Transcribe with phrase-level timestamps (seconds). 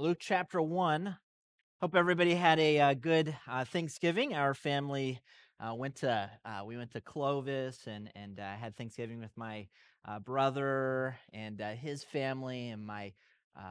[0.00, 1.14] Luke chapter 1.
[1.82, 4.34] Hope everybody had a uh, good uh, Thanksgiving.
[4.34, 5.20] Our family
[5.62, 9.68] uh, went to uh, we went to Clovis and and uh, had Thanksgiving with my
[10.08, 13.12] uh, brother and his family and my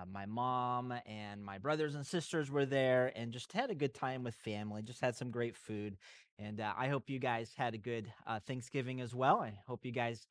[0.07, 4.23] my mom and my brothers and sisters were there and just had a good time
[4.23, 4.83] with family.
[4.83, 5.97] Just had some great food.
[6.37, 8.13] And I hope you guys had a good
[8.45, 9.39] Thanksgiving as well.
[9.39, 10.27] I hope you guys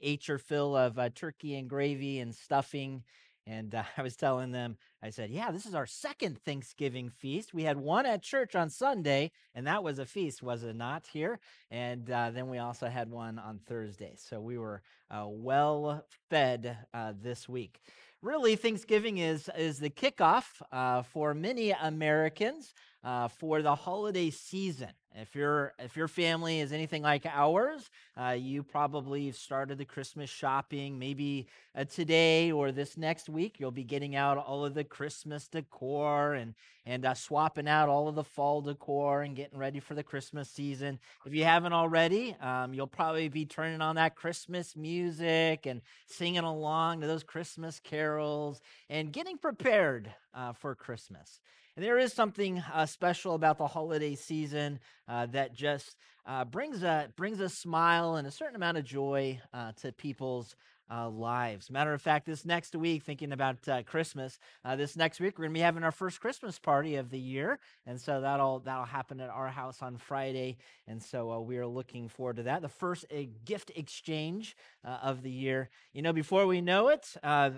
[0.00, 3.04] ate your fill of turkey and gravy and stuffing
[3.46, 7.52] and uh, I was telling them, I said, yeah, this is our second Thanksgiving feast.
[7.52, 11.06] We had one at church on Sunday, and that was a feast, was it not,
[11.12, 11.40] here?
[11.70, 14.14] And uh, then we also had one on Thursday.
[14.16, 17.80] So we were uh, well fed uh, this week.
[18.22, 22.72] Really, Thanksgiving is, is the kickoff uh, for many Americans
[23.04, 24.90] uh, for the holiday season.
[25.14, 30.30] If your if your family is anything like ours, uh, you probably started the Christmas
[30.30, 30.98] shopping.
[30.98, 35.48] Maybe uh, today or this next week, you'll be getting out all of the Christmas
[35.48, 36.54] decor and
[36.86, 40.48] and uh, swapping out all of the fall decor and getting ready for the Christmas
[40.48, 40.98] season.
[41.26, 46.44] If you haven't already, um, you'll probably be turning on that Christmas music and singing
[46.44, 51.40] along to those Christmas carols and getting prepared uh, for Christmas.
[51.76, 54.78] And there is something uh, special about the holiday season
[55.08, 59.40] uh, that just uh, brings a brings a smile and a certain amount of joy
[59.54, 60.54] uh, to people's
[60.92, 61.70] uh, lives.
[61.70, 65.44] Matter of fact, this next week, thinking about uh, Christmas, uh, this next week we're
[65.44, 68.84] going to be having our first Christmas party of the year, and so that'll that'll
[68.84, 72.60] happen at our house on Friday, and so uh, we are looking forward to that.
[72.60, 75.70] The first uh, gift exchange uh, of the year.
[75.94, 77.16] You know, before we know it,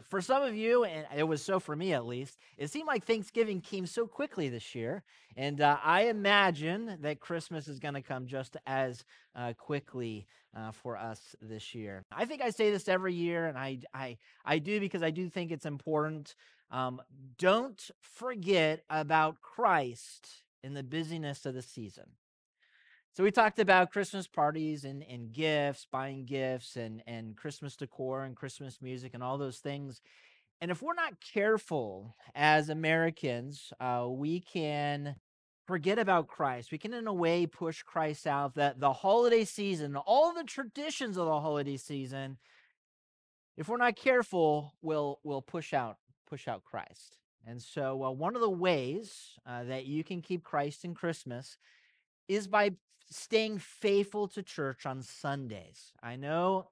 [0.09, 3.05] for some of you, and it was so for me at least, it seemed like
[3.05, 5.03] Thanksgiving came so quickly this year,
[5.37, 9.05] and I imagine that Christmas is going to come just as
[9.59, 12.05] quickly uh, for us this year.
[12.13, 15.29] I think I say this every year, and I, I, I do because I do
[15.29, 16.35] think it's important.
[16.71, 17.01] Um,
[17.39, 22.07] don't forget about Christ in the busyness of the season.
[23.17, 28.25] So we talked about Christmas parties and, and gifts, buying gifts and, and Christmas decor
[28.25, 30.01] and Christmas music and all those things.
[30.61, 35.15] And if we're not careful as Americans, uh, we can
[35.67, 36.73] forget about Christ.
[36.73, 38.55] We can, in a way, push Christ out.
[38.55, 42.39] That the holiday season, all the traditions of the holiday season,
[43.57, 47.19] if we're not careful, will will push out push out Christ.
[47.47, 51.59] And so, uh, one of the ways uh, that you can keep Christ in Christmas
[52.27, 52.73] is by
[53.11, 55.93] staying faithful to church on Sundays.
[56.03, 56.69] I know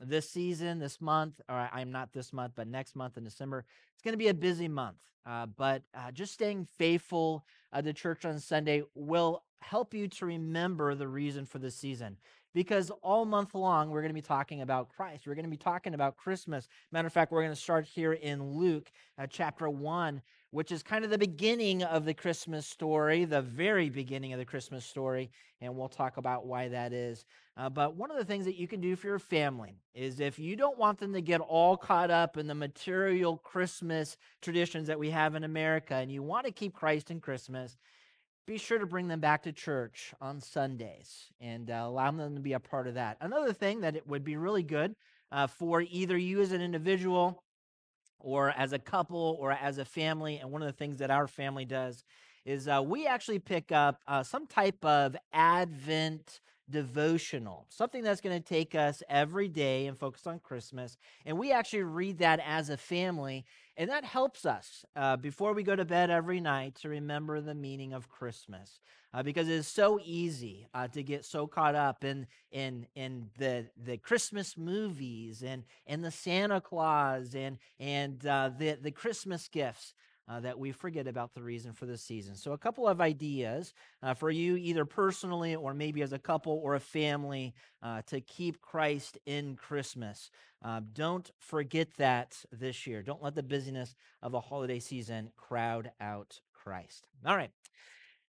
[0.00, 4.02] this season, this month, or I'm not this month, but next month in December, it's
[4.02, 4.96] going to be a busy month.
[5.26, 10.26] Uh, but uh, just staying faithful uh, to church on Sunday will help you to
[10.26, 12.16] remember the reason for the season.
[12.52, 15.26] Because all month long, we're going to be talking about Christ.
[15.26, 16.66] We're going to be talking about Christmas.
[16.90, 20.82] Matter of fact, we're going to start here in Luke uh, chapter 1, which is
[20.82, 25.30] kind of the beginning of the Christmas story, the very beginning of the Christmas story.
[25.60, 27.24] And we'll talk about why that is.
[27.56, 30.38] Uh, but one of the things that you can do for your family is if
[30.38, 34.98] you don't want them to get all caught up in the material Christmas traditions that
[34.98, 37.76] we have in America and you want to keep Christ in Christmas,
[38.46, 42.40] be sure to bring them back to church on Sundays and uh, allow them to
[42.40, 43.16] be a part of that.
[43.20, 44.96] Another thing that it would be really good
[45.30, 47.44] uh, for either you as an individual
[48.20, 51.26] or as a couple or as a family, and one of the things that our
[51.26, 52.04] family does
[52.44, 58.40] is uh, we actually pick up uh, some type of Advent devotional, something that's going
[58.40, 60.96] to take us every day and focus on Christmas.
[61.26, 63.44] And we actually read that as a family,
[63.80, 67.54] and that helps us uh, before we go to bed every night to remember the
[67.54, 68.78] meaning of Christmas.
[69.14, 73.28] Uh, because it is so easy uh, to get so caught up in in in
[73.38, 79.48] the the Christmas movies and and the Santa Claus and and uh, the the Christmas
[79.48, 79.94] gifts
[80.30, 82.36] uh, that we forget about the reason for the season.
[82.36, 86.60] So, a couple of ideas uh, for you, either personally or maybe as a couple
[86.62, 87.52] or a family,
[87.82, 90.30] uh, to keep Christ in Christmas.
[90.64, 93.02] Uh, don't forget that this year.
[93.02, 97.08] Don't let the busyness of the holiday season crowd out Christ.
[97.26, 97.50] All right.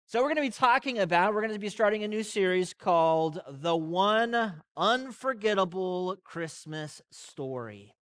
[0.06, 2.72] So, we're going to be talking about, we're going to be starting a new series
[2.72, 7.92] called The One Unforgettable Christmas Story.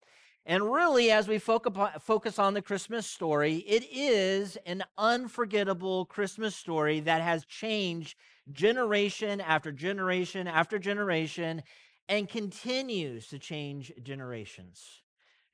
[0.46, 7.00] And really, as we focus on the Christmas story, it is an unforgettable Christmas story
[7.00, 8.16] that has changed
[8.50, 11.62] generation after generation after generation
[12.08, 15.02] and continues to change generations.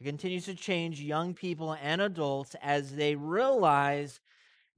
[0.00, 4.20] It continues to change young people and adults as they realize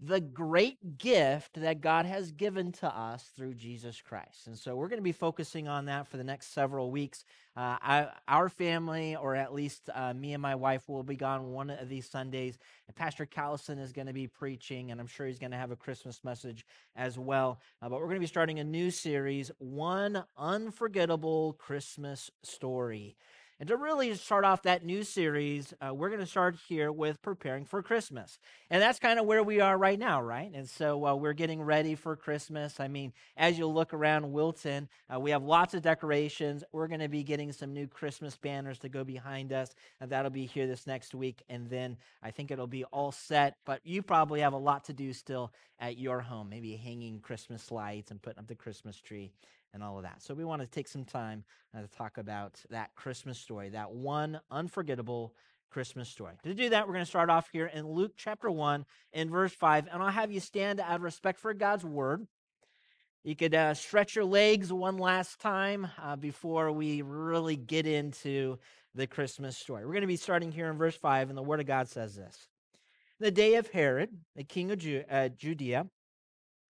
[0.00, 4.46] the great gift that God has given to us through Jesus Christ.
[4.46, 7.24] And so we're going to be focusing on that for the next several weeks.
[7.56, 11.50] Uh, I, our family, or at least uh, me and my wife, will be gone
[11.52, 12.58] one of these Sundays.
[12.86, 15.72] And Pastor Callison is going to be preaching, and I'm sure he's going to have
[15.72, 17.58] a Christmas message as well.
[17.82, 23.16] Uh, but we're going to be starting a new series, One Unforgettable Christmas Story.
[23.60, 27.20] And to really start off that new series, uh, we're going to start here with
[27.22, 28.38] preparing for Christmas.
[28.70, 30.48] And that's kind of where we are right now, right?
[30.54, 32.78] And so uh, we're getting ready for Christmas.
[32.78, 36.62] I mean, as you look around Wilton, uh, we have lots of decorations.
[36.70, 39.74] We're going to be getting some new Christmas banners to go behind us.
[40.00, 41.42] And that'll be here this next week.
[41.48, 43.56] And then I think it'll be all set.
[43.64, 47.72] But you probably have a lot to do still at your home, maybe hanging Christmas
[47.72, 49.32] lights and putting up the Christmas tree
[49.72, 50.22] and all of that.
[50.22, 51.44] So we want to take some time
[51.76, 55.34] uh, to talk about that Christmas story, that one unforgettable
[55.70, 56.34] Christmas story.
[56.44, 59.52] To do that, we're going to start off here in Luke chapter 1 in verse
[59.52, 62.26] 5, and I'll have you stand out of respect for God's word.
[63.24, 68.58] You could uh, stretch your legs one last time uh, before we really get into
[68.94, 69.84] the Christmas story.
[69.84, 72.16] We're going to be starting here in verse 5, and the Word of God says
[72.16, 72.48] this
[73.20, 75.86] The day of Herod, the king of Ju- uh, Judea,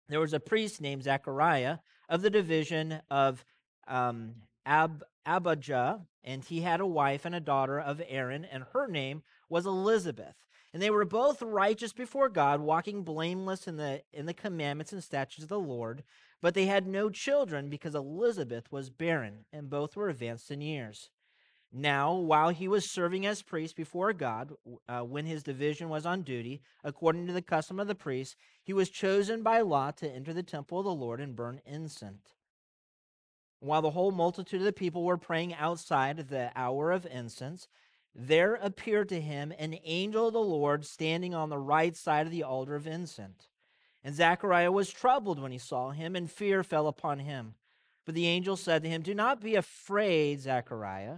[0.09, 1.77] there was a priest named Zechariah
[2.09, 3.45] of the division of
[3.87, 8.87] um, Ab- Abijah, and he had a wife and a daughter of Aaron, and her
[8.87, 10.35] name was Elizabeth.
[10.73, 15.03] And they were both righteous before God, walking blameless in the in the commandments and
[15.03, 16.03] statutes of the Lord.
[16.41, 21.09] But they had no children because Elizabeth was barren, and both were advanced in years.
[21.71, 24.53] Now, while he was serving as priest before God,
[24.87, 28.73] uh, when his division was on duty, according to the custom of the priests, he
[28.73, 32.35] was chosen by lot to enter the temple of the Lord and burn incense.
[33.59, 37.67] While the whole multitude of the people were praying outside the hour of incense,
[38.15, 42.31] there appeared to him an angel of the Lord standing on the right side of
[42.31, 43.49] the altar of incense.
[44.03, 47.55] And Zechariah was troubled when he saw him, and fear fell upon him.
[48.05, 51.17] But the angel said to him, Do not be afraid, Zechariah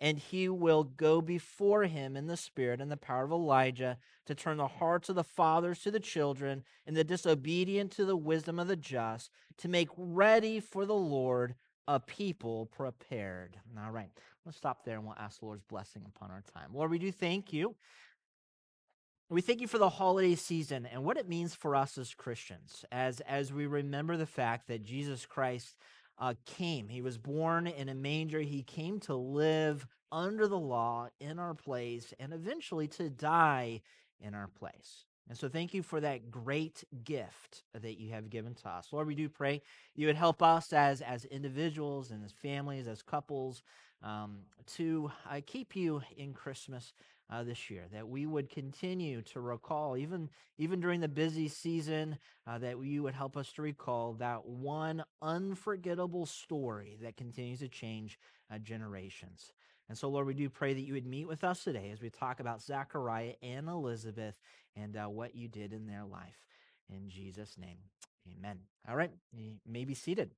[0.00, 4.34] and he will go before him in the spirit and the power of Elijah to
[4.34, 8.58] turn the hearts of the fathers to the children and the disobedient to the wisdom
[8.58, 11.54] of the just, to make ready for the Lord
[11.88, 13.56] a people prepared.
[13.82, 14.10] All right,
[14.44, 16.70] let's stop there and we'll ask the Lord's blessing upon our time.
[16.74, 17.74] Lord, we do thank you.
[19.28, 22.84] We thank you for the holiday season and what it means for us as Christians,
[22.92, 25.76] as, as we remember the fact that Jesus Christ
[26.18, 26.88] uh, came.
[26.88, 28.40] He was born in a manger.
[28.40, 33.82] He came to live under the law in our place and eventually to die
[34.20, 35.04] in our place.
[35.28, 38.88] And so, thank you for that great gift that you have given to us.
[38.92, 39.60] Lord, we do pray
[39.96, 43.62] you would help us as, as individuals and as families, as couples,
[44.02, 44.38] um,
[44.74, 46.92] to uh, keep you in Christmas
[47.30, 50.28] uh, this year, that we would continue to recall, even,
[50.58, 55.02] even during the busy season, uh, that you would help us to recall that one
[55.20, 58.18] unforgettable story that continues to change
[58.52, 59.52] uh, generations.
[59.88, 62.10] And so, Lord, we do pray that you would meet with us today as we
[62.10, 64.40] talk about Zachariah and Elizabeth
[64.74, 66.42] and uh, what you did in their life.
[66.88, 67.78] In Jesus' name,
[68.38, 68.58] amen.
[68.88, 70.30] All right, you may be seated.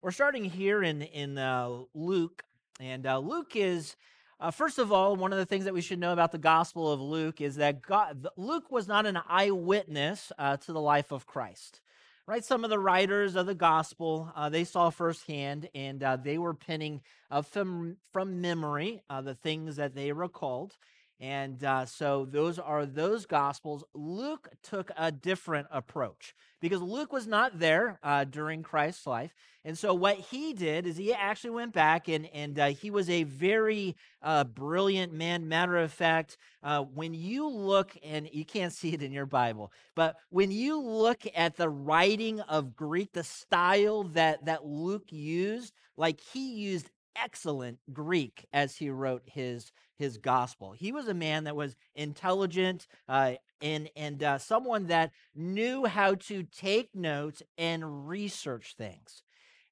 [0.00, 2.42] We're starting here in, in uh, Luke
[2.82, 3.96] and uh, Luke is,
[4.40, 6.90] uh, first of all, one of the things that we should know about the Gospel
[6.90, 11.26] of Luke is that God, Luke was not an eyewitness uh, to the life of
[11.26, 11.80] Christ.
[12.24, 16.38] Right, some of the writers of the gospel uh, they saw firsthand, and uh, they
[16.38, 17.00] were penning
[17.32, 20.76] uh, from from memory the things that they recalled.
[21.22, 23.84] And uh, so those are those gospels.
[23.94, 29.32] Luke took a different approach because Luke was not there uh, during Christ's life.
[29.64, 33.08] And so what he did is he actually went back and, and uh, he was
[33.08, 35.46] a very uh, brilliant man.
[35.46, 39.70] Matter of fact, uh, when you look, and you can't see it in your Bible,
[39.94, 45.72] but when you look at the writing of Greek, the style that, that Luke used,
[45.96, 50.72] like he used excellent Greek as he wrote his his gospel.
[50.72, 56.14] He was a man that was intelligent uh, and and uh, someone that knew how
[56.14, 59.22] to take notes and research things,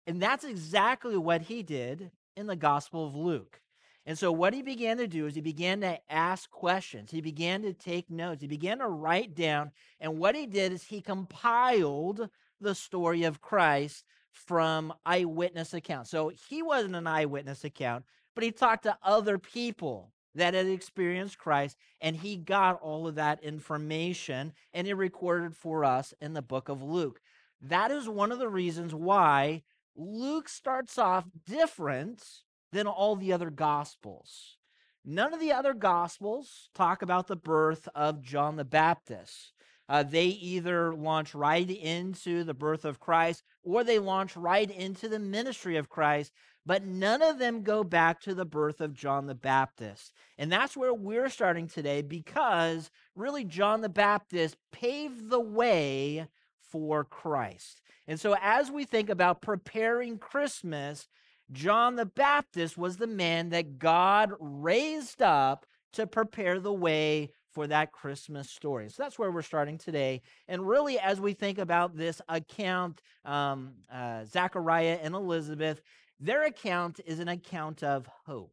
[0.07, 3.61] and that's exactly what he did in the Gospel of Luke.
[4.07, 7.11] And so, what he began to do is he began to ask questions.
[7.11, 8.41] He began to take notes.
[8.41, 9.73] He began to write down.
[10.01, 12.29] And what he did is he compiled
[12.61, 16.11] the story of Christ from eyewitness accounts.
[16.11, 21.39] So, he wasn't an eyewitness account, but he talked to other people that had experienced
[21.39, 26.43] Christ, and he got all of that information and he recorded for us in the
[26.43, 27.21] book of Luke.
[27.61, 29.63] That is one of the reasons why
[29.97, 32.25] Luke starts off different
[32.73, 34.57] than all the other gospels.
[35.05, 39.53] None of the other gospels talk about the birth of John the Baptist.
[39.91, 45.09] Uh, they either launch right into the birth of Christ or they launch right into
[45.09, 46.31] the ministry of Christ,
[46.65, 50.13] but none of them go back to the birth of John the Baptist.
[50.39, 56.29] And that's where we're starting today because really John the Baptist paved the way
[56.71, 57.83] for Christ.
[58.07, 61.09] And so as we think about preparing Christmas,
[61.51, 67.67] John the Baptist was the man that God raised up to prepare the way for
[67.67, 68.89] that Christmas story.
[68.89, 70.23] So that's where we're starting today.
[70.49, 75.81] And really, as we think about this account, um, uh, Zachariah and Elizabeth,
[76.21, 78.53] their account is an account of hope.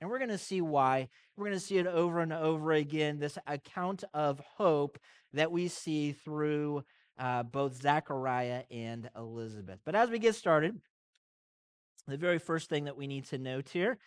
[0.00, 1.08] And we're going to see why.
[1.36, 4.98] We're going to see it over and over again this account of hope
[5.32, 6.84] that we see through
[7.18, 9.78] uh, both Zachariah and Elizabeth.
[9.84, 10.80] But as we get started,
[12.08, 13.98] the very first thing that we need to note here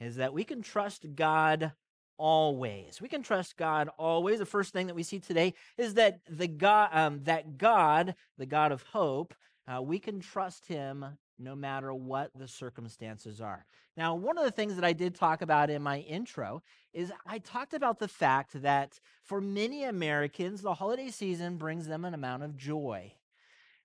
[0.00, 1.72] is that we can trust God
[2.18, 3.00] always.
[3.00, 4.38] We can trust God always.
[4.38, 8.46] The first thing that we see today is that the God, um, that God, the
[8.46, 9.34] God of hope,
[9.66, 11.04] uh, we can trust Him
[11.38, 13.66] no matter what the circumstances are.
[13.96, 17.38] Now, one of the things that I did talk about in my intro is I
[17.38, 22.42] talked about the fact that for many Americans, the holiday season brings them an amount
[22.42, 23.12] of joy.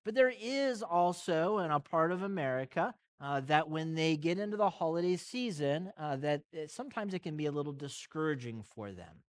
[0.05, 4.57] But there is also, in a part of America, uh, that when they get into
[4.57, 9.23] the holiday season, uh, that it, sometimes it can be a little discouraging for them.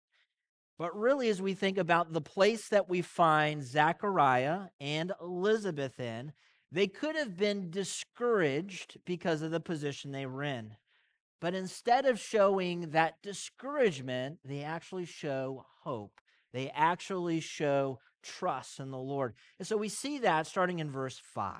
[0.78, 6.32] But really, as we think about the place that we find Zachariah and Elizabeth in,
[6.70, 10.76] they could have been discouraged because of the position they were in.
[11.40, 16.20] But instead of showing that discouragement, they actually show hope.
[16.52, 19.34] They actually show trust in the Lord.
[19.58, 21.54] And so we see that starting in verse 5.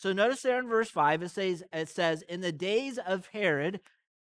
[0.00, 3.80] So notice there in verse 5, it says, it says, In the days of Herod,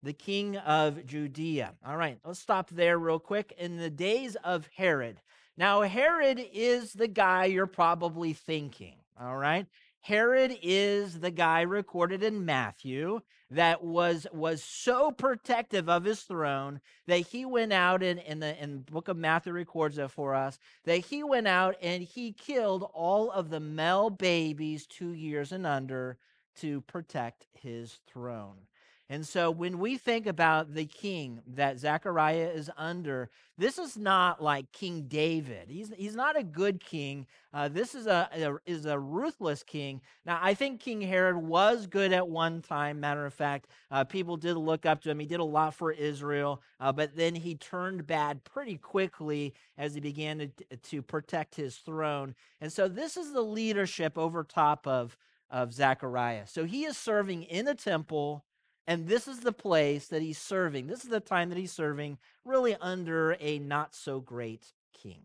[0.02, 1.74] the king of Judea.
[1.86, 3.54] All right, let's stop there real quick.
[3.56, 5.20] In the days of Herod.
[5.56, 8.96] Now, Herod is the guy you're probably thinking.
[9.20, 9.66] All right.
[10.02, 13.20] Herod is the guy recorded in Matthew
[13.52, 18.60] that was was so protective of his throne that he went out in, in the
[18.60, 22.90] in book of Matthew records it for us that he went out and he killed
[22.92, 26.18] all of the male babies two years and under
[26.56, 28.66] to protect his throne.
[29.12, 33.28] And so when we think about the king that Zechariah is under,
[33.58, 35.68] this is not like King David.
[35.68, 37.26] He's, he's not a good king.
[37.52, 40.00] Uh, this is a, a, is a ruthless king.
[40.24, 43.00] Now, I think King Herod was good at one time.
[43.00, 45.18] Matter of fact, uh, people did look up to him.
[45.18, 49.92] He did a lot for Israel, uh, but then he turned bad pretty quickly as
[49.92, 52.34] he began to, to protect his throne.
[52.62, 55.18] And so this is the leadership over top of,
[55.50, 56.46] of Zechariah.
[56.46, 58.46] So he is serving in the temple
[58.86, 60.86] and this is the place that he's serving.
[60.86, 65.22] This is the time that he's serving, really under a not so great king.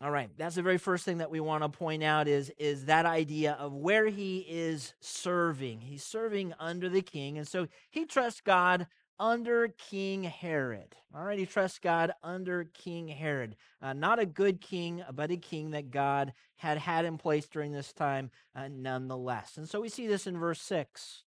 [0.00, 2.86] All right, that's the very first thing that we want to point out is, is
[2.86, 5.80] that idea of where he is serving.
[5.80, 8.86] He's serving under the king, and so he trusts God
[9.18, 10.96] under King Herod.
[11.14, 13.56] All right, he trusts God under King Herod.
[13.80, 17.72] Uh, not a good king, but a king that God had had in place during
[17.72, 19.56] this time uh, nonetheless.
[19.56, 21.22] And so we see this in verse 6.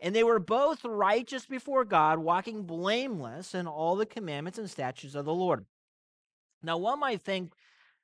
[0.00, 5.14] And they were both righteous before God, walking blameless in all the commandments and statutes
[5.14, 5.64] of the Lord.
[6.62, 7.52] Now, one might think,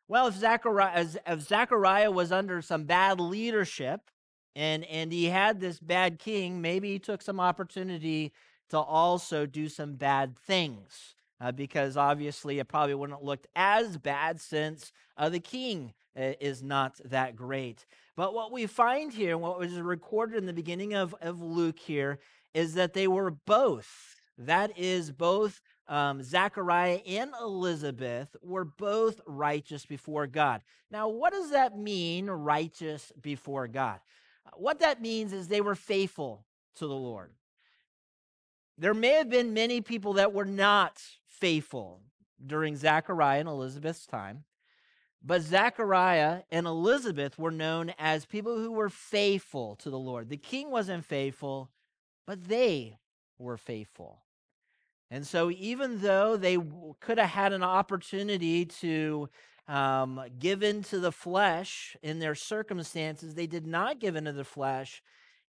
[0.09, 4.11] well, if Zechariah, if Zechariah was under some bad leadership
[4.55, 8.33] and, and he had this bad king, maybe he took some opportunity
[8.73, 11.14] to also do some bad things.
[11.38, 16.33] Uh, because obviously it probably wouldn't have looked as bad since uh, the king uh,
[16.41, 17.85] is not that great.
[18.17, 22.19] But what we find here, what was recorded in the beginning of, of Luke here,
[22.55, 24.17] is that they were both.
[24.38, 30.62] That is, both um, Zachariah and Elizabeth were both righteous before God.
[30.91, 33.99] Now, what does that mean, righteous before God?
[34.55, 37.33] What that means is they were faithful to the Lord.
[38.79, 42.00] There may have been many people that were not faithful
[42.45, 44.45] during Zachariah and Elizabeth's time,
[45.25, 50.29] but Zachariah and Elizabeth were known as people who were faithful to the Lord.
[50.29, 51.71] The king wasn't faithful,
[52.26, 52.99] but they
[53.38, 54.23] were faithful.
[55.11, 56.57] And so, even though they
[57.00, 59.29] could have had an opportunity to
[59.69, 65.02] um, give into the flesh in their circumstances, they did not give into the flesh.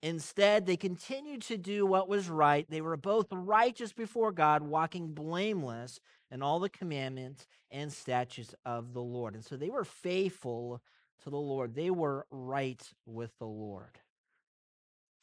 [0.03, 2.67] Instead, they continued to do what was right.
[2.69, 5.99] They were both righteous before God, walking blameless
[6.31, 9.35] in all the commandments and statutes of the Lord.
[9.35, 10.81] And so they were faithful
[11.23, 13.99] to the Lord, they were right with the Lord.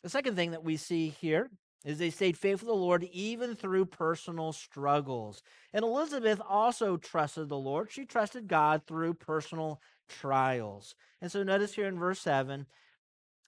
[0.05, 1.51] The second thing that we see here
[1.85, 5.43] is they stayed faithful to the Lord even through personal struggles.
[5.73, 7.91] And Elizabeth also trusted the Lord.
[7.91, 10.95] She trusted God through personal trials.
[11.21, 12.67] And so notice here in verse 7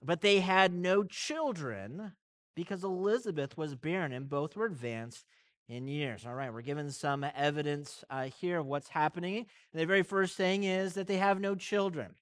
[0.03, 2.13] but they had no children
[2.55, 5.25] because Elizabeth was barren and both were advanced
[5.69, 6.25] in years.
[6.25, 9.37] All right, we're given some evidence uh, here of what's happening.
[9.37, 12.15] And the very first thing is that they have no children.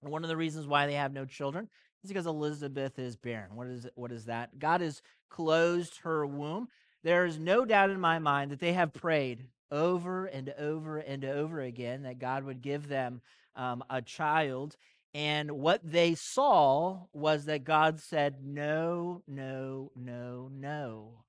[0.00, 1.68] one of the reasons why they have no children
[2.02, 3.56] is because Elizabeth is barren.
[3.56, 4.58] What is what is that?
[4.58, 6.68] God has closed her womb.
[7.02, 11.24] There is no doubt in my mind that they have prayed over and over and
[11.24, 13.20] over again that God would give them
[13.54, 14.76] um, a child.
[15.16, 21.24] And what they saw was that God said, no, no, no, no.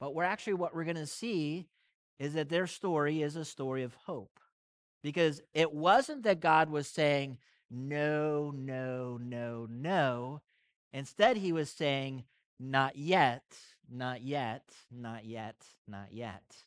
[0.00, 1.66] But we're actually, what we're going to see
[2.18, 4.40] is that their story is a story of hope.
[5.02, 7.36] Because it wasn't that God was saying,
[7.70, 10.40] no, no, no, no.
[10.94, 12.24] Instead, he was saying,
[12.58, 13.44] not yet,
[13.92, 16.64] not yet, not yet, not yet.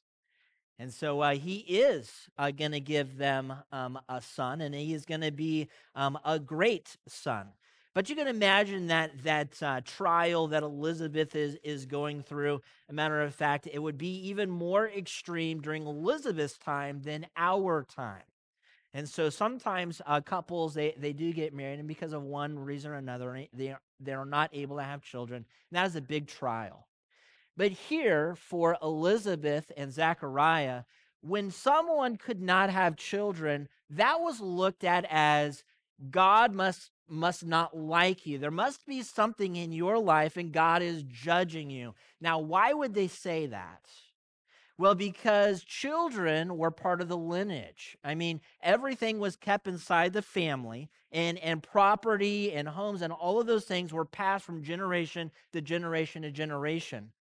[0.80, 4.94] And so uh, he is uh, going to give them um, a son, and he
[4.94, 7.48] is going to be um, a great son.
[7.94, 12.62] But you can imagine that that uh, trial that Elizabeth is is going through.
[12.88, 17.84] A matter of fact, it would be even more extreme during Elizabeth's time than our
[17.84, 18.24] time.
[18.94, 22.92] And so sometimes uh, couples they, they do get married, and because of one reason
[22.92, 25.46] or another, they they are not able to have children.
[25.70, 26.88] And that is a big trial.
[27.60, 30.84] But here for Elizabeth and Zechariah,
[31.20, 35.66] when someone could not have children, that was looked at as
[36.10, 38.38] God must must not like you.
[38.38, 41.96] There must be something in your life, and God is judging you.
[42.22, 43.90] Now, why would they say that?
[44.78, 47.98] Well, because children were part of the lineage.
[48.06, 53.42] I mean, everything was kept inside the family, and, and property and homes and all
[53.42, 57.12] of those things were passed from generation to generation to generation.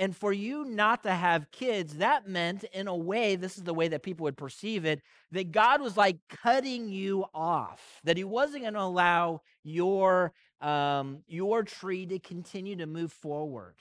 [0.00, 3.74] And for you not to have kids, that meant, in a way, this is the
[3.74, 8.24] way that people would perceive it, that God was like cutting you off, that He
[8.24, 10.32] wasn't going to allow your,
[10.62, 13.74] um, your tree to continue to move forward.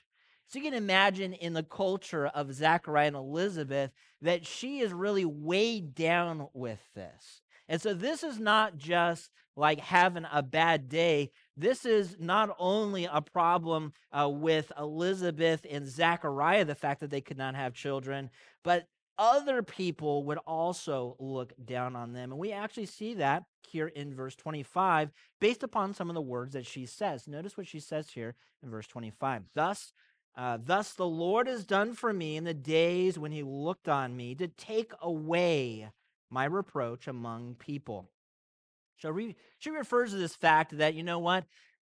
[0.47, 5.23] So you can imagine in the culture of Zachariah and Elizabeth that she is really
[5.23, 7.43] weighed down with this.
[7.69, 11.29] And so this is not just like having a bad day.
[11.55, 17.21] This is not only a problem uh, with Elizabeth and Zachariah, the fact that they
[17.21, 18.31] could not have children,
[18.63, 18.87] but
[19.19, 22.31] other people would also look down on them.
[22.31, 26.53] And we actually see that here in verse 25 based upon some of the words
[26.53, 27.27] that she says.
[27.27, 29.43] Notice what she says here in verse 25.
[29.53, 29.93] Thus,
[30.37, 34.15] uh, Thus the Lord has done for me in the days when he looked on
[34.15, 35.89] me to take away
[36.29, 38.09] my reproach among people.
[38.97, 41.45] So re- she refers to this fact that, you know what?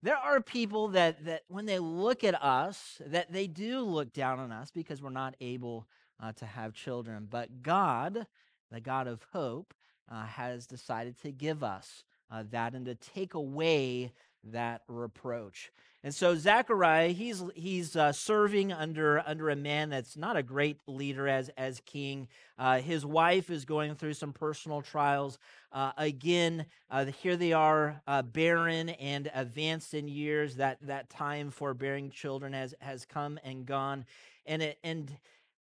[0.03, 4.39] There are people that, that when they look at us, that they do look down
[4.39, 5.87] on us because we're not able
[6.21, 7.27] uh, to have children.
[7.29, 8.27] But God,
[8.71, 9.73] the God of hope,
[10.09, 14.11] uh, has decided to give us uh, that and to take away
[14.43, 15.71] that reproach.
[16.07, 20.79] And so Zechariah, he's he's uh, serving under under a man that's not a great
[20.87, 22.29] leader as as king.
[22.57, 25.37] Uh, his wife is going through some personal trials.
[25.69, 30.55] Uh, again, uh, here they are, uh, barren and advanced in years.
[30.55, 34.05] That that time for bearing children has has come and gone,
[34.45, 35.11] and it and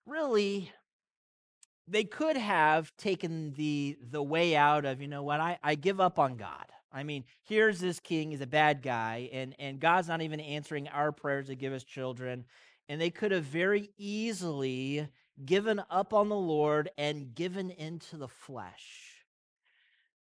[0.04, 0.70] really
[1.88, 6.00] they could have taken the the way out of you know what I, I give
[6.00, 10.06] up on god I mean, here's this king, he's a bad guy, and, and God's
[10.06, 12.44] not even answering our prayers to give us children.
[12.88, 15.08] And they could have very easily
[15.44, 19.24] given up on the Lord and given into the flesh.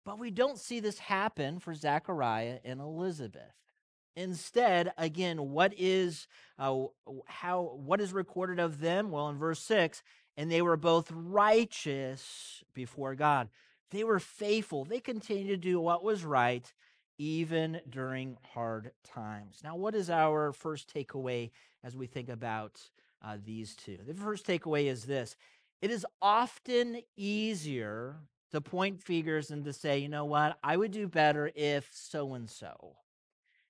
[0.04, 3.54] But we don't see this happen for Zechariah and Elizabeth.
[4.16, 6.28] Instead, again, what is
[6.60, 6.86] uh,
[7.26, 9.12] how what is recorded of them?
[9.12, 10.04] Well, in verse six,
[10.38, 13.50] and they were both righteous before God.
[13.94, 14.86] They were faithful.
[14.86, 16.72] They continued to do what was right
[17.20, 19.60] even during hard times.
[19.64, 21.52] Now, what is our first takeaway
[21.84, 22.82] as we think about
[23.24, 24.00] uh, these two?
[24.08, 25.36] The first takeaway is this
[25.80, 28.16] it is often easier
[28.50, 32.34] to point fingers and to say, you know what, I would do better if so
[32.34, 32.96] and so.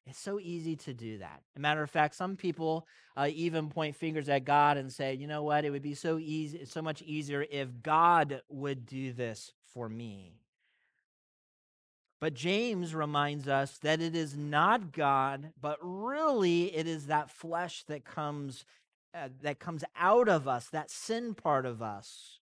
[0.06, 1.42] It's so easy to do that.
[1.54, 5.16] As a matter of fact, some people uh, even point fingers at God and say,
[5.16, 9.12] you know what, it would be so easy, so much easier if God would do
[9.12, 10.40] this for me.
[12.20, 17.84] But James reminds us that it is not God, but really it is that flesh
[17.88, 18.66] that comes
[19.16, 22.40] uh, that comes out of us, that sin part of us,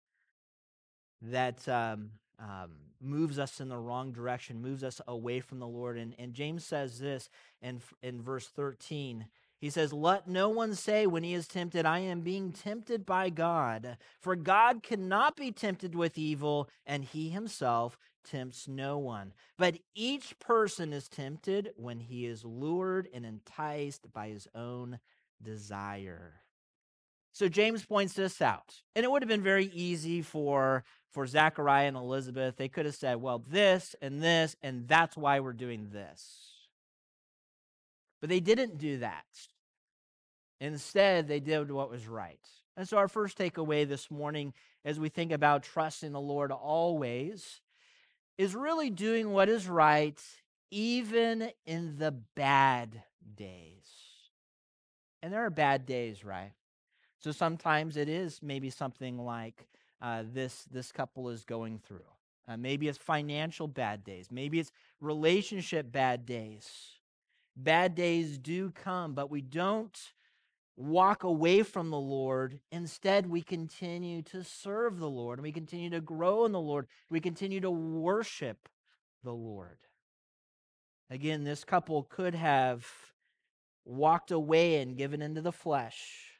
[1.23, 2.11] that um,
[2.41, 5.97] um, moves us in the wrong direction, moves us away from the Lord.
[5.97, 7.31] And, and James says this
[7.63, 9.27] in, in verse 13.
[9.67, 13.31] He says, Let no one say when he is tempted, I am being tempted by
[13.31, 13.97] God.
[14.21, 19.33] For God cannot be tempted with evil, and he himself tempts no one.
[19.59, 25.01] But each person is tempted when he is lured and enticed by his own
[25.43, 26.35] desire.
[27.33, 28.83] So James points this out.
[28.95, 32.55] And it would have been very easy for, for Zachariah and Elizabeth.
[32.57, 36.53] They could have said, well, this and this, and that's why we're doing this.
[38.21, 39.25] But they didn't do that.
[40.61, 42.41] Instead, they did what was right.
[42.77, 44.53] And so, our first takeaway this morning,
[44.85, 47.61] as we think about trusting the Lord always,
[48.39, 50.21] is really doing what is right,
[50.71, 53.03] even in the bad
[53.35, 53.87] days.
[55.23, 56.53] And there are bad days, right?
[57.19, 59.67] So sometimes it is maybe something like
[60.01, 61.99] uh, this this couple is going through.
[62.47, 64.29] Uh, maybe it's financial bad days.
[64.31, 66.71] Maybe it's relationship bad days.
[67.57, 69.99] Bad days do come, but we don't
[70.77, 72.61] walk away from the Lord.
[72.71, 76.87] Instead, we continue to serve the Lord and we continue to grow in the Lord.
[77.11, 78.69] We continue to worship
[79.25, 79.79] the Lord.
[81.11, 82.87] Again, this couple could have
[83.85, 86.37] walked away and given into the flesh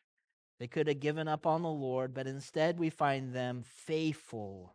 [0.59, 4.75] they could have given up on the Lord, but instead we find them faithful,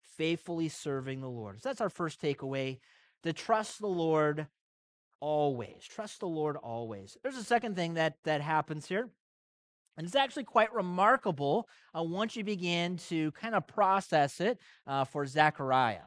[0.00, 1.60] faithfully serving the Lord.
[1.60, 2.78] So that's our first takeaway
[3.24, 4.46] to trust the Lord
[5.20, 5.84] always.
[5.88, 7.16] Trust the Lord always.
[7.22, 9.08] There's a second thing that, that happens here.
[9.96, 15.04] And it's actually quite remarkable uh, once you begin to kind of process it uh,
[15.04, 16.06] for Zechariah.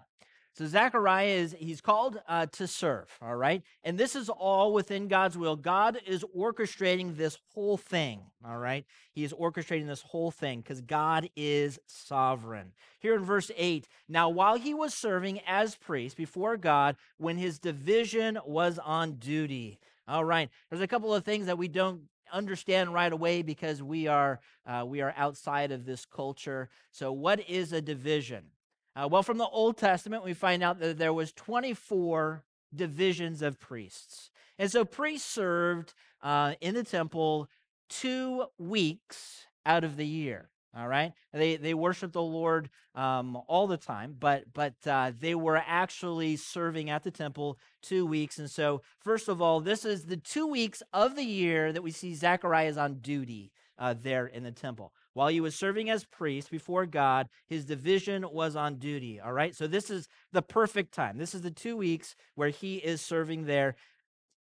[0.53, 3.63] So Zechariah is he's called uh, to serve, all right?
[3.83, 5.55] And this is all within God's will.
[5.55, 8.85] God is orchestrating this whole thing, all right?
[9.13, 12.73] He is orchestrating this whole thing because God is sovereign.
[12.99, 17.57] Here in verse 8, now while he was serving as priest before God when his
[17.57, 19.79] division was on duty.
[20.05, 20.49] All right.
[20.69, 22.01] There's a couple of things that we don't
[22.33, 26.69] understand right away because we are uh, we are outside of this culture.
[26.91, 28.45] So what is a division?
[28.95, 32.43] Uh, well, from the Old Testament, we find out that there was 24
[32.75, 34.31] divisions of priests.
[34.59, 37.49] And so priests served uh, in the temple
[37.89, 40.49] two weeks out of the year.
[40.73, 45.35] All right, they they worship the Lord um, all the time, but but uh, they
[45.35, 48.39] were actually serving at the temple two weeks.
[48.39, 51.91] And so, first of all, this is the two weeks of the year that we
[51.91, 54.93] see Zechariah is on duty uh, there in the temple.
[55.13, 59.19] While he was serving as priest before God, his division was on duty.
[59.19, 59.55] All right.
[59.55, 61.17] So this is the perfect time.
[61.17, 63.75] This is the two weeks where he is serving there.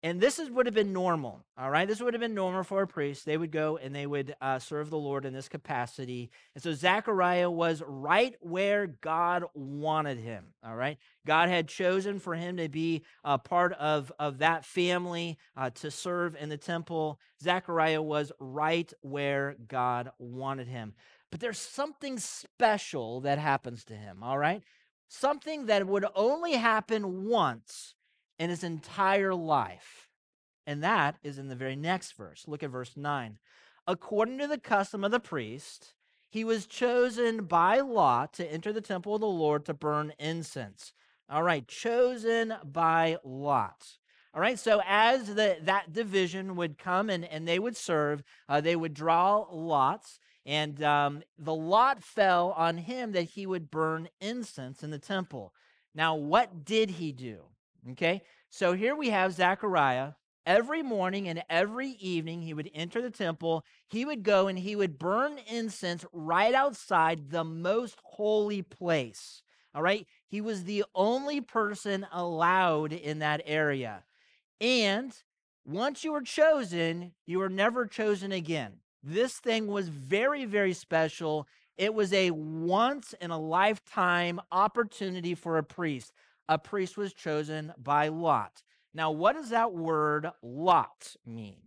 [0.06, 1.88] And this is, would have been normal, all right?
[1.88, 3.26] This would have been normal for a priest.
[3.26, 6.30] They would go and they would uh, serve the Lord in this capacity.
[6.54, 10.98] And so Zechariah was right where God wanted him, all right?
[11.26, 15.90] God had chosen for him to be a part of, of that family uh, to
[15.90, 17.18] serve in the temple.
[17.42, 20.96] Zechariah was right where God wanted him.
[21.32, 24.64] But there's something special that happens to him, all right?
[25.08, 27.96] Something that would only happen once
[28.40, 30.10] in his entire life.
[30.66, 32.46] And that is in the very next verse.
[32.48, 33.38] Look at verse 9.
[33.86, 35.94] According to the custom of the priest,
[36.30, 40.94] he was chosen by lot to enter the temple of the Lord to burn incense.
[41.30, 43.98] All right, chosen by lot.
[44.34, 48.62] All right, so as the, that division would come and, and they would serve, uh,
[48.62, 54.10] they would draw lots, and um, the lot fell on him that he would burn
[54.20, 55.54] incense in the temple.
[55.94, 57.44] Now, what did he do?
[57.92, 60.14] Okay, so here we have Zechariah.
[60.46, 63.66] Every morning and every evening, he would enter the temple.
[63.88, 69.42] He would go and he would burn incense right outside the most holy place.
[69.76, 74.04] All right, he was the only person allowed in that area.
[74.62, 75.14] And
[75.66, 78.74] once you were chosen, you were never chosen again.
[79.02, 81.48] This thing was very, very special.
[81.78, 86.14] It was a once in a lifetime opportunity for a priest
[86.50, 88.64] a priest was chosen by lot.
[88.94, 91.62] Now, what does that word lot mean?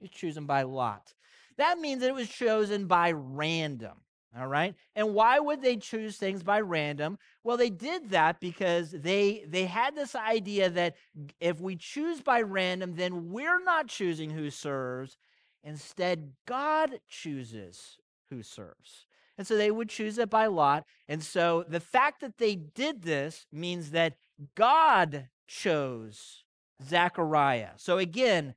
[0.00, 1.14] It's chosen by lot.
[1.56, 3.98] That means that it was chosen by random.
[4.36, 4.74] All right.
[4.96, 7.18] And why would they choose things by random?
[7.44, 10.96] Well, they did that because they they had this idea that
[11.38, 15.16] if we choose by random, then we're not choosing who serves.
[15.62, 17.98] Instead, God chooses
[18.28, 19.06] who serves.
[19.36, 20.84] And so they would choose it by lot.
[21.08, 24.16] And so the fact that they did this means that
[24.54, 26.44] God chose
[26.82, 27.70] Zechariah.
[27.76, 28.54] So again,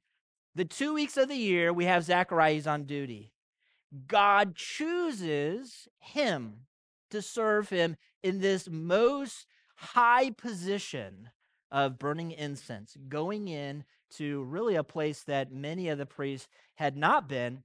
[0.56, 3.32] the two weeks of the year, we have Zechariah on duty.
[4.08, 6.66] God chooses him
[7.10, 11.30] to serve him in this most high position
[11.72, 16.96] of burning incense, going in to really a place that many of the priests had
[16.96, 17.64] not been,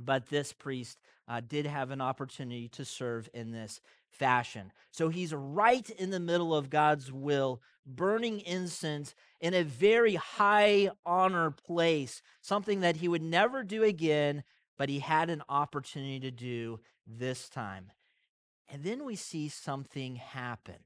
[0.00, 4.72] but this priest uh, did have an opportunity to serve in this fashion.
[4.90, 10.90] So he's right in the middle of God's will, burning incense in a very high
[11.06, 14.42] honor place, something that he would never do again,
[14.76, 17.92] but he had an opportunity to do this time.
[18.68, 20.76] And then we see something happen.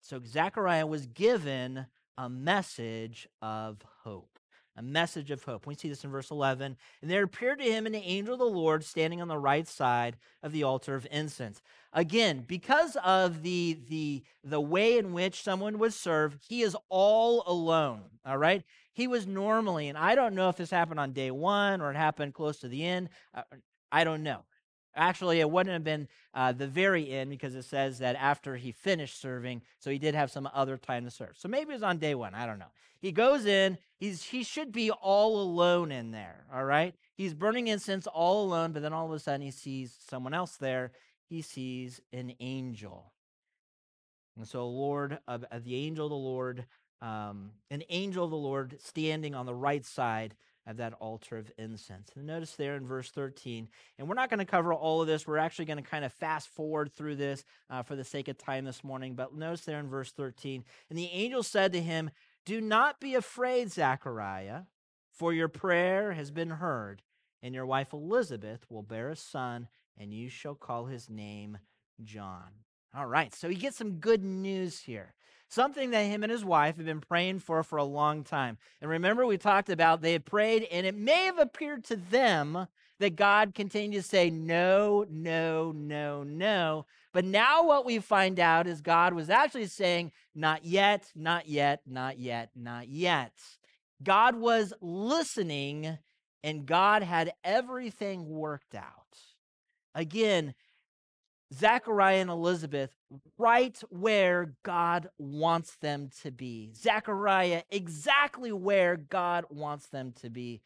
[0.00, 1.86] So Zechariah was given
[2.18, 4.33] a message of hope
[4.76, 5.66] a message of hope.
[5.66, 6.76] We see this in verse 11.
[7.00, 10.16] And there appeared to him an angel of the Lord standing on the right side
[10.42, 11.62] of the altar of incense.
[11.92, 17.44] Again, because of the, the, the way in which someone would serve, he is all
[17.46, 18.02] alone.
[18.26, 18.64] All right?
[18.92, 21.96] He was normally, and I don't know if this happened on day one or it
[21.96, 23.10] happened close to the end.
[23.32, 23.42] Uh,
[23.92, 24.40] I don't know.
[24.96, 28.70] Actually, it wouldn't have been uh, the very end because it says that after he
[28.70, 31.34] finished serving, so he did have some other time to serve.
[31.36, 32.34] So maybe it was on day one.
[32.34, 32.70] I don't know.
[33.00, 33.76] He goes in.
[34.04, 36.44] He's he should be all alone in there.
[36.52, 36.94] All right.
[37.16, 40.56] He's burning incense all alone, but then all of a sudden he sees someone else
[40.56, 40.92] there.
[41.26, 43.12] He sees an angel.
[44.36, 46.66] And so, Lord, uh, the angel of the Lord,
[47.00, 50.34] um, an angel of the Lord standing on the right side
[50.66, 52.10] of that altar of incense.
[52.14, 55.26] And notice there in verse 13, and we're not going to cover all of this.
[55.26, 58.36] We're actually going to kind of fast forward through this uh, for the sake of
[58.36, 59.14] time this morning.
[59.14, 62.10] But notice there in verse 13, and the angel said to him,
[62.44, 64.62] Do not be afraid, Zechariah,
[65.10, 67.02] for your prayer has been heard,
[67.42, 71.56] and your wife Elizabeth will bear a son, and you shall call his name
[72.02, 72.50] John.
[72.94, 75.14] All right, so he gets some good news here
[75.54, 78.58] something that him and his wife have been praying for for a long time.
[78.80, 82.66] And remember, we talked about they had prayed, and it may have appeared to them
[83.00, 86.86] that God continued to say, No, no, no, no.
[87.12, 91.82] But now what we find out is God was actually saying, Not yet, not yet,
[91.86, 93.32] not yet, not yet.
[94.02, 95.98] God was listening,
[96.42, 99.18] and God had everything worked out.
[99.94, 100.54] Again,
[101.52, 102.90] Zachariah and Elizabeth
[103.38, 106.72] right where God wants them to be.
[106.74, 110.62] Zechariah exactly where God wants them to be.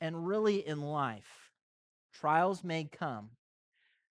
[0.00, 1.52] And really, in life,
[2.12, 3.30] trials may come,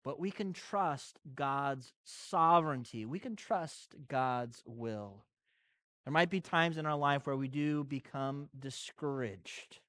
[0.04, 3.06] but we can trust God's sovereignty.
[3.06, 5.26] We can trust God's will.
[6.06, 9.80] There might be times in our life where we do become discouraged,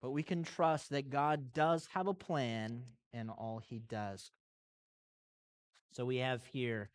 [0.00, 4.30] but we can trust that God does have a plan in all he does.
[5.92, 6.90] So we have here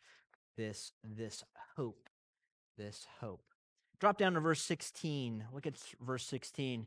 [0.56, 1.44] this, this
[1.76, 2.08] hope,
[2.78, 3.42] this hope.
[4.00, 5.44] Drop down to verse 16.
[5.52, 6.80] Look at verse 16.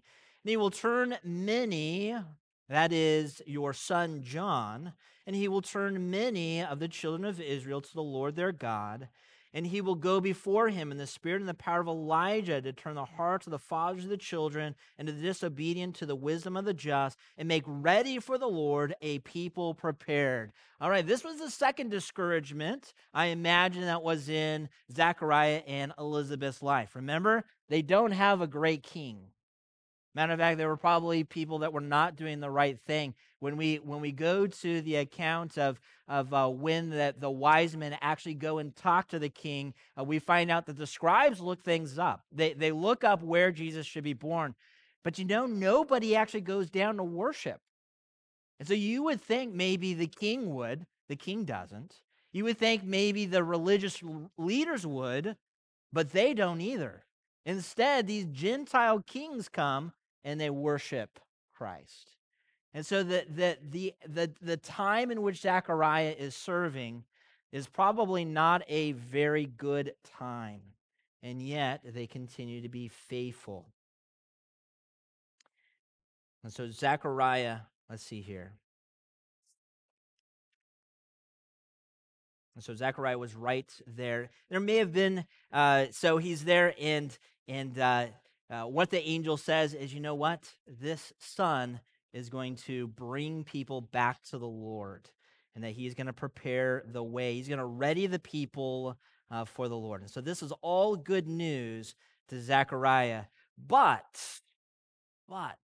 [0.43, 2.15] And he will turn many,
[2.67, 4.93] that is your son John,
[5.27, 9.09] and he will turn many of the children of Israel to the Lord their God
[9.53, 12.73] and he will go before him in the spirit and the power of Elijah to
[12.73, 16.15] turn the hearts of the fathers of the children and to the disobedient to the
[16.15, 20.51] wisdom of the just and make ready for the Lord a people prepared.
[20.81, 22.93] All right, this was the second discouragement.
[23.13, 26.95] I imagine that was in Zechariah and Elizabeth's life.
[26.95, 29.19] Remember, they don't have a great king.
[30.15, 33.13] Matter of fact, there were probably people that were not doing the right thing.
[33.39, 37.77] When we when we go to the account of of uh, when that the wise
[37.77, 41.39] men actually go and talk to the king, uh, we find out that the scribes
[41.39, 42.23] look things up.
[42.31, 44.55] They they look up where Jesus should be born,
[45.03, 47.61] but you know nobody actually goes down to worship.
[48.59, 50.85] And so you would think maybe the king would.
[51.07, 51.95] The king doesn't.
[52.33, 54.03] You would think maybe the religious
[54.37, 55.37] leaders would,
[55.93, 57.05] but they don't either.
[57.45, 61.19] Instead, these Gentile kings come and they worship
[61.55, 62.15] Christ.
[62.73, 67.03] And so the, the, the, the, the time in which Zechariah is serving
[67.51, 70.61] is probably not a very good time.
[71.23, 73.65] And yet they continue to be faithful.
[76.43, 77.57] And so Zechariah,
[77.89, 78.53] let's see here.
[82.55, 84.29] And so Zechariah was right there.
[84.49, 88.07] There may have been, uh, so he's there, and and uh,
[88.49, 90.51] uh, what the angel says is, you know what?
[90.67, 91.79] This son
[92.13, 95.09] is going to bring people back to the Lord.
[95.55, 97.33] and that he's going to prepare the way.
[97.33, 98.97] He's going to ready the people
[99.29, 100.01] uh, for the Lord.
[100.01, 101.95] And so this is all good news
[102.29, 103.23] to Zechariah.
[103.57, 104.39] But,
[105.27, 105.57] but,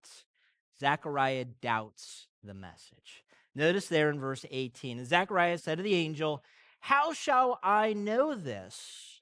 [0.80, 3.24] Zechariah doubts the message.
[3.56, 6.44] Notice there in verse 18, and Zechariah said to the angel,
[6.82, 9.22] How shall I know this?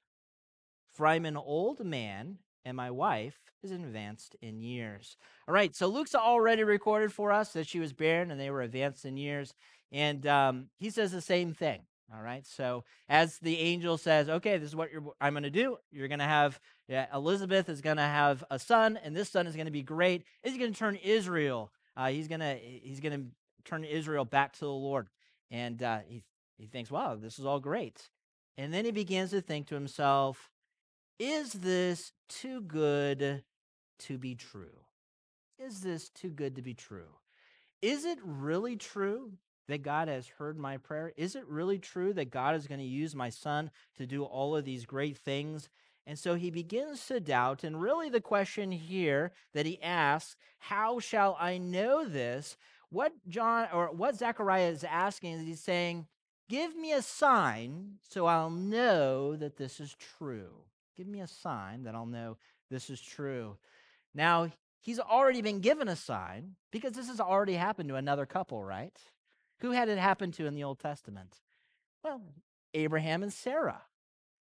[0.90, 5.16] For I'm an old man, and my wife is advanced in years.
[5.48, 8.62] All right, so Luke's already recorded for us that she was barren and they were
[8.62, 9.54] advanced in years.
[9.90, 11.82] And um, he says the same thing.
[12.14, 12.46] All right.
[12.46, 15.78] So as the angel says, okay, this is what I'm going to do.
[15.90, 19.46] You're going to have yeah, Elizabeth is going to have a son, and this son
[19.46, 20.24] is going to be great.
[20.42, 21.72] He's going to turn Israel.
[21.96, 23.26] Uh, he's going to he's going to
[23.64, 25.08] turn Israel back to the Lord.
[25.50, 26.22] And uh, he
[26.58, 28.10] he thinks, wow, this is all great.
[28.58, 30.50] And then he begins to think to himself,
[31.18, 33.42] is this too good
[34.04, 34.80] to be true?
[35.58, 37.18] Is this too good to be true?
[37.82, 39.32] Is it really true
[39.68, 41.12] that God has heard my prayer?
[41.16, 44.56] Is it really true that God is going to use my son to do all
[44.56, 45.68] of these great things?
[46.06, 47.64] And so he begins to doubt.
[47.64, 52.56] And really, the question here that he asks, How shall I know this?
[52.90, 56.06] What John or what Zechariah is asking is he's saying,
[56.48, 60.52] Give me a sign so I'll know that this is true.
[60.96, 62.36] Give me a sign that I'll know
[62.70, 63.56] this is true.
[64.14, 64.50] Now,
[64.80, 68.96] he's already been given a sign because this has already happened to another couple, right?
[69.60, 71.36] Who had it happen to in the Old Testament?
[72.02, 72.20] Well,
[72.74, 73.82] Abraham and Sarah.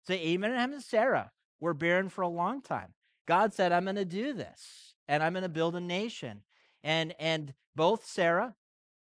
[0.06, 2.94] So Abraham and Sarah were barren for a long time.
[3.26, 6.42] God said, I'm going to do this and I'm going to build a nation.
[6.84, 8.54] And, and both Sarah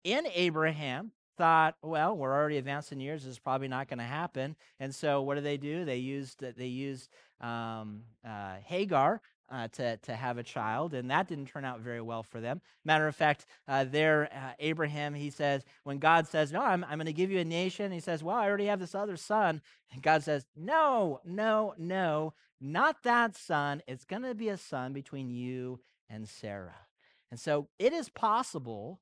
[0.04, 3.24] and Abraham thought, well, we're already advanced in years.
[3.24, 4.56] This is probably not going to happen.
[4.80, 5.86] And so what do they do?
[5.86, 11.28] They used, they used um, uh, Hagar uh, to, to have a child, and that
[11.28, 12.62] didn't turn out very well for them.
[12.86, 16.98] Matter of fact, uh, there, uh, Abraham, he says, when God says, No, I'm, I'm
[16.98, 19.62] going to give you a nation, he says, Well, I already have this other son.
[19.92, 23.82] And God says, No, no, no, not that son.
[23.88, 26.88] It's going to be a son between you and Sarah.
[27.32, 29.00] And so it is possible.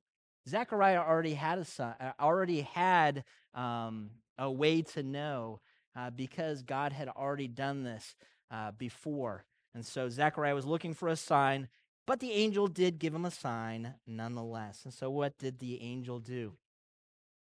[0.47, 5.59] Zechariah already had a son, uh, already had um, a way to know
[5.95, 8.15] uh, because God had already done this
[8.51, 9.43] uh, before.
[9.77, 11.67] And so Zechariah was looking for a sign,
[12.07, 14.81] but the angel did give him a sign nonetheless.
[14.85, 16.53] And so what did the angel do?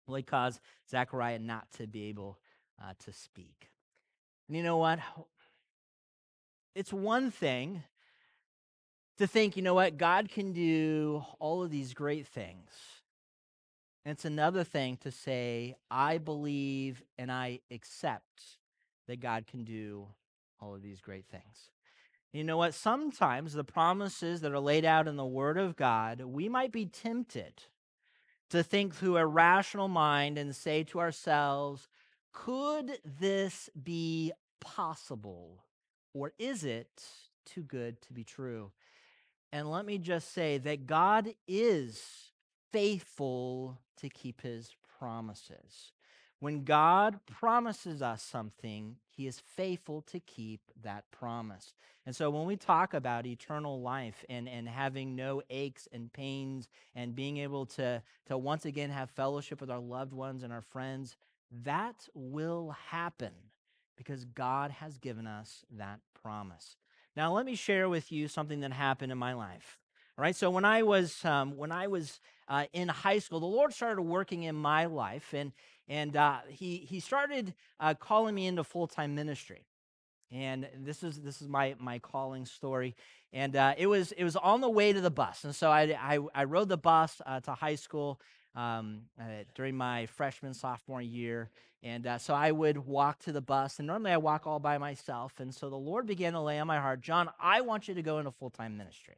[0.06, 2.38] Well, he caused Zechariah not to be able
[2.78, 3.70] uh, to speak.
[4.46, 4.98] And you know what?
[6.74, 7.84] It's one thing
[9.16, 12.70] to think, you know what, God can do all of these great things.
[14.04, 18.58] And it's another thing to say, I believe and I accept
[19.06, 20.08] that God can do
[20.60, 21.70] all of these great things.
[22.36, 22.74] You know what?
[22.74, 26.84] Sometimes the promises that are laid out in the Word of God, we might be
[26.84, 27.62] tempted
[28.50, 31.88] to think through a rational mind and say to ourselves,
[32.34, 35.64] could this be possible?
[36.12, 37.02] Or is it
[37.46, 38.70] too good to be true?
[39.50, 42.32] And let me just say that God is
[42.70, 45.92] faithful to keep his promises.
[46.40, 51.74] When God promises us something, he is faithful to keep that promise.
[52.04, 56.68] And so when we talk about eternal life and, and having no aches and pains
[56.94, 60.60] and being able to, to once again have fellowship with our loved ones and our
[60.60, 61.16] friends,
[61.64, 63.32] that will happen
[63.96, 66.76] because God has given us that promise.
[67.16, 69.78] Now, let me share with you something that happened in my life.
[70.18, 73.46] All right, so when I was um, when I was uh, in high school, the
[73.46, 75.52] Lord started working in my life, and
[75.88, 79.64] and uh, he he started uh, calling me into full time ministry.
[80.32, 82.96] And this is this is my my calling story,
[83.32, 85.96] and uh, it was it was on the way to the bus, and so I
[86.00, 88.20] I, I rode the bus uh, to high school
[88.56, 91.50] um, uh, during my freshman sophomore year,
[91.84, 95.38] and so I would walk to the bus, and normally I walk all by myself,
[95.38, 98.02] and so the Lord began to lay on my heart, John, I want you to
[98.02, 99.14] go into full time ministry.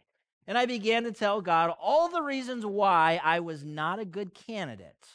[0.46, 4.32] And I began to tell God all the reasons why I was not a good
[4.32, 5.06] candidate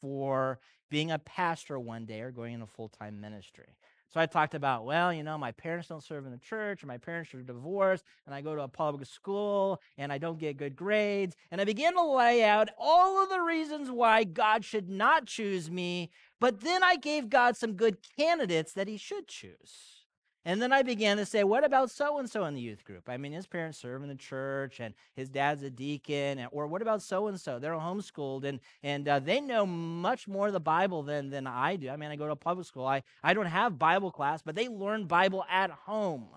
[0.00, 3.76] for being a pastor one day or going into full time ministry.
[4.12, 6.86] So I talked about, well, you know, my parents don't serve in the church, or
[6.86, 10.56] my parents are divorced, and I go to a public school, and I don't get
[10.56, 11.36] good grades.
[11.50, 15.70] And I began to lay out all of the reasons why God should not choose
[15.70, 20.05] me, but then I gave God some good candidates that he should choose.
[20.46, 23.08] And then I began to say, what about so and so in the youth group?
[23.08, 26.46] I mean, his parents serve in the church and his dad's a deacon.
[26.52, 27.58] Or what about so and so?
[27.58, 31.76] They're homeschooled and, and uh, they know much more of the Bible than, than I
[31.76, 31.90] do.
[31.90, 32.86] I mean, I go to public school.
[32.86, 36.28] I, I don't have Bible class, but they learn Bible at home.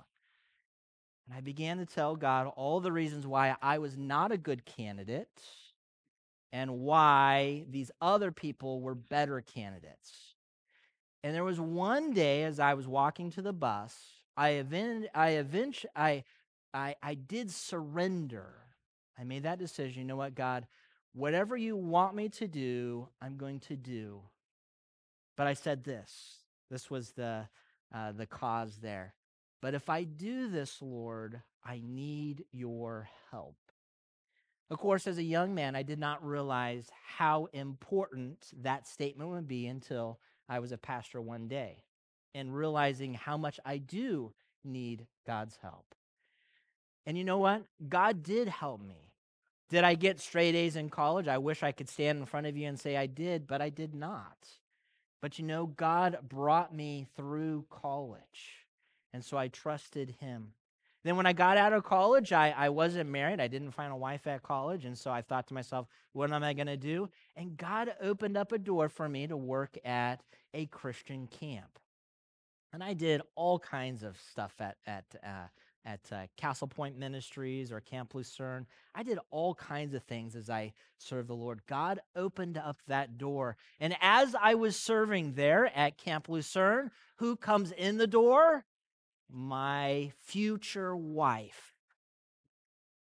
[1.28, 4.66] And I began to tell God all the reasons why I was not a good
[4.66, 5.30] candidate.
[6.52, 10.29] and why these other people were better candidates.
[11.24, 13.96] And there was one day as I was walking to the bus,
[14.38, 16.24] I event, I eventually, I,
[16.74, 18.54] I, I did surrender.
[19.20, 20.02] I made that decision.
[20.02, 20.66] You know what, God?
[21.14, 24.22] Whatever you want me to do, I'm going to do.
[25.36, 26.38] But I said this.
[26.70, 27.48] This was the
[27.94, 29.16] uh, the cause there.
[29.62, 33.58] But if I do this, Lord, I need your help.
[34.70, 39.48] Of course, as a young man, I did not realize how important that statement would
[39.48, 40.20] be until
[40.50, 41.84] I was a pastor one day
[42.34, 44.34] and realizing how much I do
[44.64, 45.96] need God's help.
[47.06, 47.64] And you know what?
[47.88, 49.14] God did help me.
[49.70, 51.28] Did I get straight A's in college?
[51.28, 53.70] I wish I could stand in front of you and say I did, but I
[53.70, 54.48] did not.
[55.22, 58.66] But you know, God brought me through college.
[59.14, 60.54] And so I trusted him.
[61.04, 63.40] Then, when I got out of college, I, I wasn't married.
[63.40, 64.86] I didn't find a wife at college.
[64.86, 67.10] And so I thought to myself, what am I going to do?
[67.36, 70.22] And God opened up a door for me to work at
[70.54, 71.80] a Christian camp.
[72.74, 75.48] And I did all kinds of stuff at, at uh,
[75.86, 78.66] at uh, Castle Point Ministries or Camp Lucerne.
[78.94, 81.62] I did all kinds of things as I served the Lord.
[81.68, 83.58] God opened up that door.
[83.80, 88.66] And as I was serving there at Camp Lucerne, who comes in the door?
[89.32, 91.74] My future wife.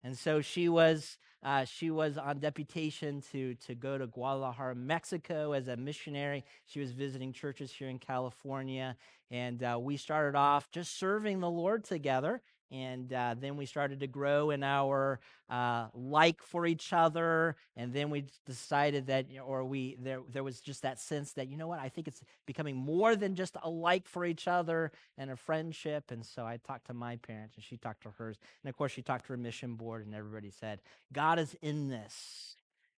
[0.03, 5.53] And so she was uh, she was on deputation to to go to Guadalajara, Mexico,
[5.53, 6.45] as a missionary.
[6.67, 8.97] She was visiting churches here in California,
[9.31, 14.01] and uh, we started off just serving the Lord together and uh, then we started
[14.01, 15.19] to grow in our
[15.49, 20.61] uh, like for each other and then we decided that or we there there was
[20.61, 21.81] just that sense that you know what?
[21.81, 26.11] I think it's becoming more than just a like for each other and a friendship.
[26.11, 28.93] And so i talked to my parents and she talked to hers and of course
[28.93, 30.81] she talked to her mission board and everybody said
[31.13, 32.57] god is in this.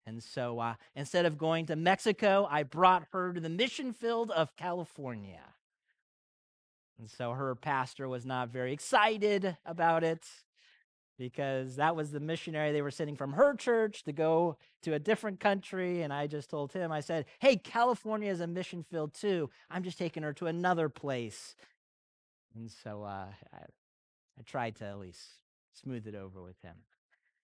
[0.07, 4.31] And so uh, instead of going to mexico i brought her to the mission field
[4.31, 5.53] of california
[7.01, 10.23] and so her pastor was not very excited about it
[11.17, 14.99] because that was the missionary they were sending from her church to go to a
[14.99, 16.03] different country.
[16.03, 19.49] And I just told him, I said, Hey, California is a mission field too.
[19.71, 21.55] I'm just taking her to another place.
[22.55, 25.21] And so uh, I, I tried to at least
[25.73, 26.75] smooth it over with him.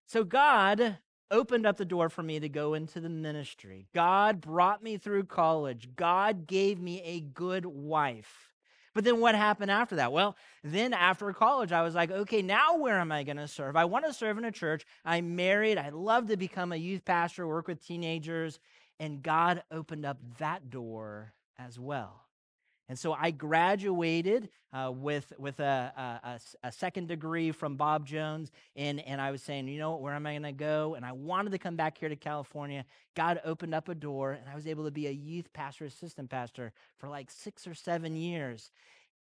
[0.05, 0.99] So God
[1.31, 3.87] opened up the door for me to go into the ministry.
[3.93, 5.89] God brought me through college.
[5.95, 8.53] God gave me a good wife.
[8.97, 10.11] But then what happened after that?
[10.11, 13.75] Well, then after college, I was like, okay, now where am I going to serve?
[13.75, 14.87] I want to serve in a church.
[15.05, 15.77] I'm married.
[15.77, 18.57] I'd love to become a youth pastor, work with teenagers.
[18.99, 22.26] And God opened up that door as well.
[22.89, 28.51] And so I graduated uh, with, with a, a, a, second degree from Bob Jones.
[28.75, 30.95] And, and I was saying, you know, where am I going to go?
[30.95, 32.85] And I wanted to come back here to California.
[33.15, 36.29] God opened up a door, and I was able to be a youth pastor, assistant
[36.29, 38.71] pastor for like six or seven years.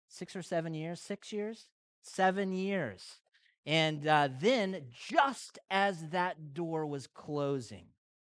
[0.10, 1.00] Six or seven years?
[1.00, 1.68] Six years?
[2.02, 3.20] Seven years.
[3.66, 7.86] And uh, then, just as that door was closing,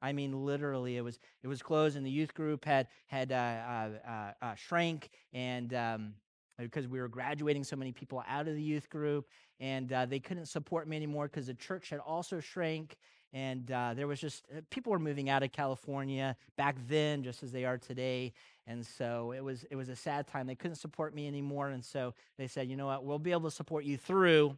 [0.01, 3.35] I mean, literally, it was it was closed, and the youth group had had uh,
[3.35, 6.15] uh, uh, uh shrank, and um,
[6.59, 9.29] because we were graduating so many people out of the youth group,
[9.61, 12.97] and uh, they couldn't support me anymore because the church had also shrank,
[13.33, 17.51] and uh, there was just people were moving out of California back then, just as
[17.51, 18.33] they are today,
[18.69, 20.47] and so it was it was a sad time.
[20.47, 23.51] They couldn't support me anymore, and so they said, you know what, we'll be able
[23.51, 24.57] to support you through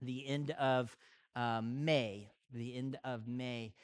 [0.00, 0.96] the end of
[1.36, 3.74] May, the end of May.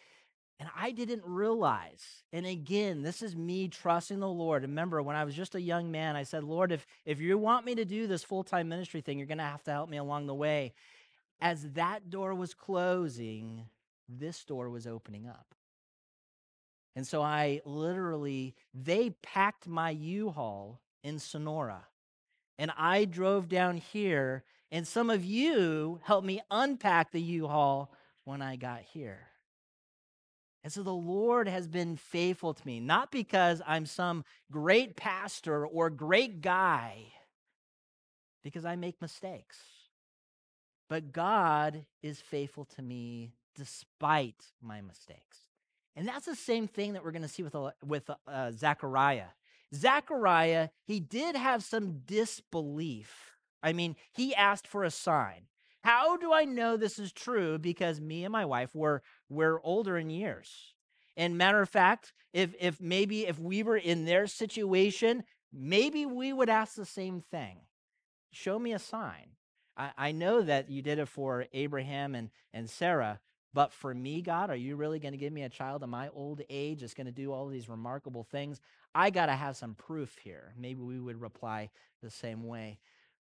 [0.61, 2.23] And I didn't realize.
[2.33, 4.63] And again, this is me trusting the Lord.
[4.63, 7.67] Remember, when I was just a young man, I said, Lord, if, if you want
[7.67, 9.97] me to do this full time ministry thing, you're going to have to help me
[9.97, 10.73] along the way.
[11.41, 13.67] As that door was closing,
[14.09, 15.55] this door was opening up.
[16.97, 21.87] And so I literally, they packed my U Haul in Sonora.
[22.57, 27.93] And I drove down here, and some of you helped me unpack the U Haul
[28.23, 29.27] when I got here.
[30.65, 35.67] And so the Lord has been faithful to me, not because I'm some great pastor
[35.67, 37.13] or great guy,
[38.43, 39.59] because I make mistakes.
[40.89, 45.39] But God is faithful to me despite my mistakes.
[45.97, 49.29] And that's the same thing that we're going to see with, with uh, Zechariah.
[49.75, 53.37] Zechariah, he did have some disbelief.
[53.63, 55.43] I mean, he asked for a sign.
[55.85, 57.59] How do I know this is true?
[57.59, 60.75] Because me and my wife were we're older in years.
[61.17, 66.33] And matter of fact, if if maybe if we were in their situation, maybe we
[66.33, 67.59] would ask the same thing.
[68.33, 69.37] Show me a sign.
[69.77, 73.21] I, I know that you did it for Abraham and, and Sarah,
[73.55, 76.09] But for me, God, are you really going to give me a child in my
[76.09, 78.61] old age that's going to do all these remarkable things?
[78.95, 80.53] I got to have some proof here.
[80.59, 81.71] Maybe we would reply
[82.03, 82.81] the same way.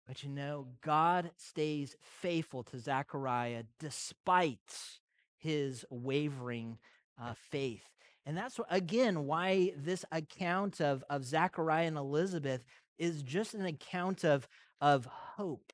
[0.07, 4.99] But you know, God stays faithful to Zechariah despite
[5.37, 6.77] his wavering
[7.21, 7.83] uh, faith.
[8.25, 12.65] And that's, again, why this account of, of Zechariah and Elizabeth
[12.97, 14.47] is just an account of,
[14.81, 15.73] of hope.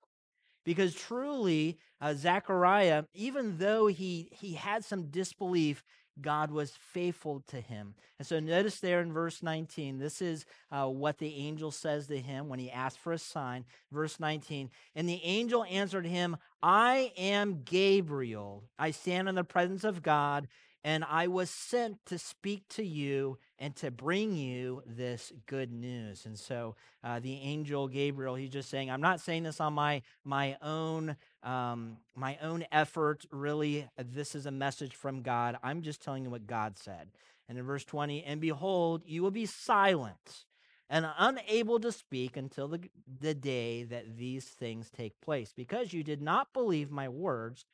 [0.64, 5.84] Because truly, uh, Zechariah, even though he, he had some disbelief,
[6.20, 7.96] God was faithful to him.
[8.20, 12.20] And so notice there in verse 19, this is uh, what the angel says to
[12.20, 13.66] him when he asked for a sign.
[13.92, 18.66] Verse 19, and the angel answered him, I am Gabriel.
[18.78, 20.48] I stand in the presence of God,
[20.84, 26.26] and I was sent to speak to you and to bring you this good news.
[26.26, 30.02] And so uh, the angel Gabriel, he's just saying, I'm not saying this on my
[30.26, 33.24] my own um, my own effort.
[33.32, 35.58] Really, this is a message from God.
[35.64, 37.12] I'm just telling you what God said.
[37.48, 40.46] And in verse 20, and behold, you will be silent
[40.90, 42.80] and unable to speak until the,
[43.20, 47.66] the day that these things take place, because you did not believe my words,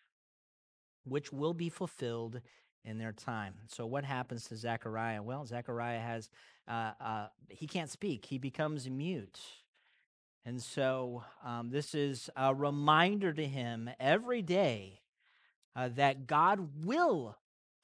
[1.05, 2.41] which will be fulfilled
[2.87, 3.53] in their time.
[3.67, 5.21] So, what happens to Zechariah?
[5.21, 6.29] Well, Zechariah has,
[6.67, 9.39] uh, uh, he can't speak, he becomes mute.
[10.45, 15.01] And so, um, this is a reminder to him every day
[15.75, 17.35] uh, that God will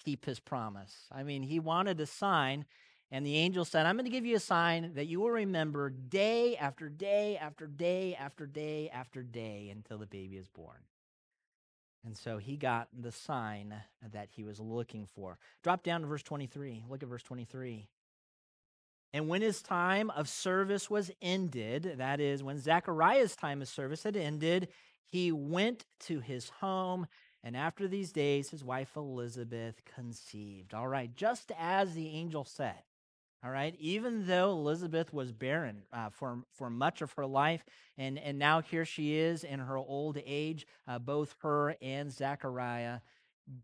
[0.03, 1.07] keep his promise.
[1.11, 2.65] I mean, he wanted a sign,
[3.11, 5.89] and the angel said, I'm going to give you a sign that you will remember
[5.89, 10.79] day after day after day after day after day until the baby is born.
[12.05, 13.73] And so he got the sign
[14.11, 15.37] that he was looking for.
[15.63, 16.83] Drop down to verse 23.
[16.89, 17.87] Look at verse 23.
[19.13, 24.03] And when his time of service was ended, that is, when Zechariah's time of service
[24.03, 24.69] had ended,
[25.05, 27.07] he went to his home.
[27.43, 30.73] And after these days, his wife Elizabeth conceived.
[30.73, 32.81] All right, just as the angel said.
[33.43, 37.65] All right, even though Elizabeth was barren uh, for, for much of her life,
[37.97, 42.99] and, and now here she is in her old age, uh, both her and Zechariah,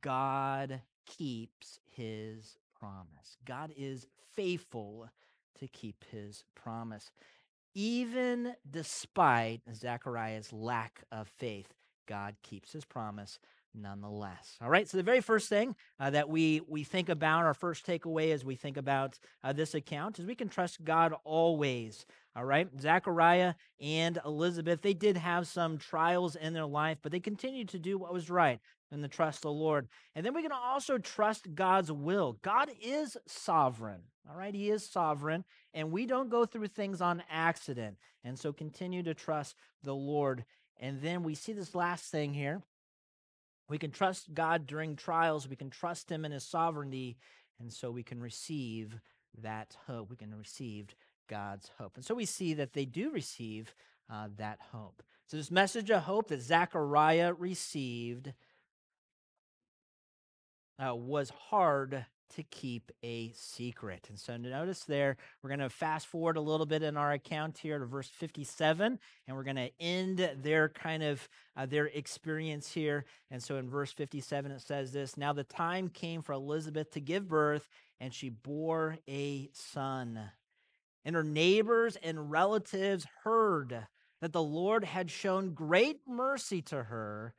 [0.02, 3.38] God keeps his promise.
[3.46, 4.06] God is
[4.36, 5.10] faithful
[5.60, 7.12] to keep his promise.
[7.74, 11.74] Even despite Zechariah's lack of faith,
[12.06, 13.40] God keeps his promise
[13.74, 14.58] nonetheless.
[14.62, 17.86] All right, so the very first thing uh, that we, we think about, our first
[17.86, 22.06] takeaway as we think about uh, this account, is we can trust God always.
[22.36, 27.20] All right, Zechariah and Elizabeth, they did have some trials in their life, but they
[27.20, 28.60] continued to do what was right
[28.92, 29.88] and the trust the Lord.
[30.16, 32.38] And then we can also trust God's will.
[32.42, 34.02] God is sovereign.
[34.30, 35.44] All right, He is sovereign,
[35.74, 37.98] and we don't go through things on accident.
[38.24, 40.46] And so continue to trust the Lord.
[40.78, 42.62] And then we see this last thing here
[43.70, 45.48] we can trust God during trials.
[45.48, 47.18] We can trust Him in His sovereignty.
[47.60, 49.00] And so we can receive
[49.42, 50.10] that hope.
[50.10, 50.96] We can receive
[51.28, 51.96] God's hope.
[51.96, 53.74] And so we see that they do receive
[54.10, 55.04] uh, that hope.
[55.28, 58.34] So, this message of hope that Zechariah received
[60.84, 62.06] uh, was hard
[62.36, 64.08] to keep a secret.
[64.10, 67.58] And so notice there, we're going to fast forward a little bit in our account
[67.58, 71.28] here to verse 57, and we're going to end their kind of
[71.58, 73.06] uh, their experience here.
[73.32, 77.02] And so in verse 57, it says this Now the time came for Elizabeth to
[77.02, 77.68] give birth,
[78.00, 80.20] and she bore a son.
[81.06, 83.88] And her neighbors and relatives heard
[84.22, 87.34] that the Lord had shown great mercy to her,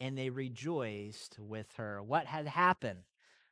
[0.00, 2.02] and they rejoiced with her.
[2.02, 3.00] What had happened?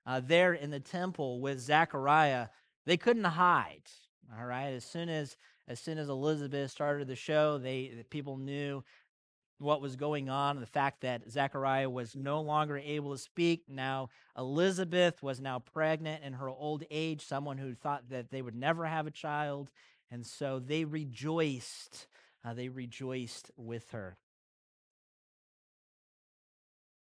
[0.07, 2.49] Uh, there in the temple with Zechariah,
[2.87, 3.83] they couldn't hide.
[4.39, 5.37] All right, as soon as
[5.69, 8.83] as soon as Elizabeth started the show, they the people knew
[9.59, 10.59] what was going on.
[10.59, 13.65] The fact that Zechariah was no longer able to speak.
[13.69, 18.57] Now Elizabeth was now pregnant in her old age, someone who thought that they would
[18.57, 19.71] never have a child,
[20.11, 22.07] and so they rejoiced.
[22.45, 24.17] Uh, they rejoiced with her.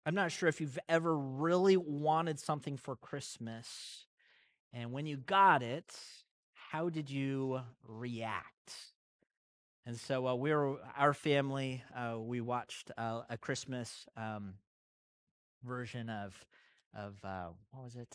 [0.06, 4.04] I'm not sure if you've ever really wanted something for Christmas.
[4.72, 5.94] And when you got it,
[6.52, 8.74] how did you react?
[9.86, 14.54] And so uh, we were, our family, uh, we watched uh, a Christmas um,
[15.62, 16.34] version of,
[16.94, 18.14] of uh, what was it?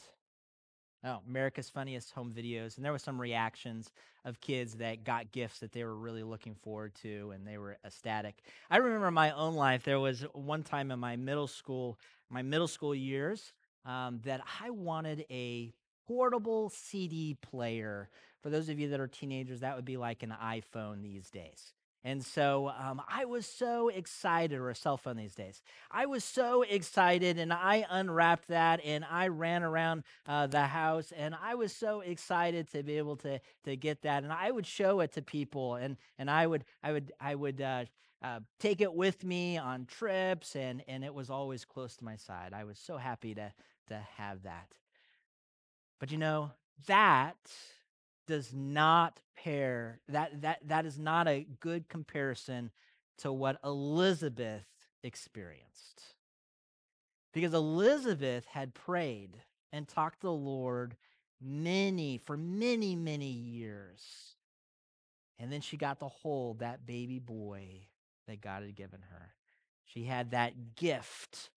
[1.04, 2.76] Oh, America's Funniest Home Videos.
[2.76, 3.92] And there was some reactions
[4.26, 7.78] of kids that got gifts that they were really looking forward to and they were
[7.86, 8.44] ecstatic.
[8.70, 9.84] I remember my own life.
[9.84, 11.98] There was one time in my middle school,
[12.30, 13.54] my middle school years,
[13.86, 15.72] um, that I wanted a
[16.06, 18.10] portable CD player.
[18.42, 21.74] For those of you that are teenagers, that would be like an iPhone these days.
[22.04, 25.62] And so um, I was so excited, or a cell phone these days.
[25.92, 31.12] I was so excited, and I unwrapped that, and I ran around uh, the house,
[31.16, 34.66] and I was so excited to be able to to get that, and I would
[34.66, 37.86] show it to people, and and I would I would I would uh,
[38.22, 42.16] uh, take it with me on trips, and and it was always close to my
[42.16, 42.54] side.
[42.54, 43.52] I was so happy to
[43.90, 44.78] to have that.
[46.00, 46.52] But you know
[46.88, 47.38] that
[48.30, 52.70] does not pair that that that is not a good comparison
[53.18, 54.68] to what Elizabeth
[55.04, 56.04] experienced.
[57.34, 59.32] Because Elizabeth had prayed
[59.74, 60.96] and talked to the Lord
[61.42, 64.36] many for many many years.
[65.40, 67.88] And then she got to hold that baby boy
[68.28, 69.34] that God had given her.
[69.86, 71.50] She had that gift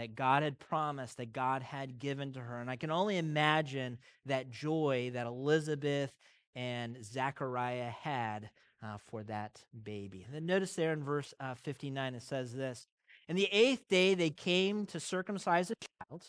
[0.00, 2.58] that God had promised, that God had given to her.
[2.58, 6.10] And I can only imagine that joy that Elizabeth
[6.54, 8.48] and Zechariah had
[8.82, 10.24] uh, for that baby.
[10.24, 12.86] And then notice there in verse uh, 59, it says this
[13.28, 15.76] In the eighth day, they came to circumcise the
[16.08, 16.22] child,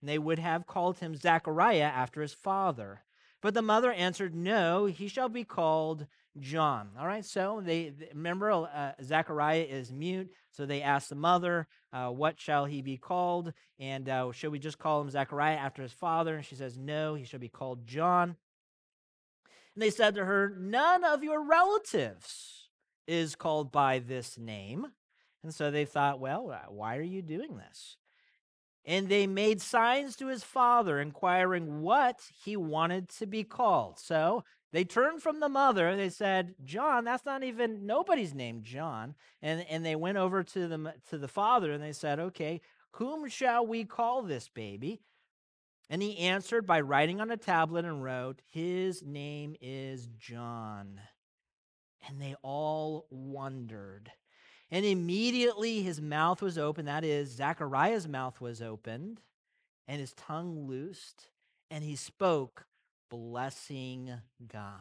[0.00, 3.02] and they would have called him Zechariah after his father.
[3.44, 6.06] But the mother answered, No, he shall be called
[6.40, 6.88] John.
[6.98, 12.08] All right, so they, remember uh, Zechariah is mute, so they asked the mother, uh,
[12.08, 13.52] What shall he be called?
[13.78, 16.36] And uh, should we just call him Zechariah after his father?
[16.36, 18.36] And she says, No, he shall be called John.
[19.74, 22.70] And they said to her, None of your relatives
[23.06, 24.86] is called by this name.
[25.42, 27.98] And so they thought, Well, why are you doing this?
[28.86, 33.98] And they made signs to his father, inquiring what he wanted to be called.
[33.98, 35.96] So they turned from the mother.
[35.96, 39.14] They said, John, that's not even nobody's name, John.
[39.40, 42.60] And, and they went over to the, to the father and they said, Okay,
[42.92, 45.00] whom shall we call this baby?
[45.88, 51.00] And he answered by writing on a tablet and wrote, His name is John.
[52.08, 54.10] And they all wondered.
[54.74, 59.20] And immediately his mouth was open, that is, Zechariah's mouth was opened,
[59.86, 61.30] and his tongue loosed,
[61.70, 62.66] and he spoke,
[63.08, 64.12] blessing
[64.48, 64.74] God.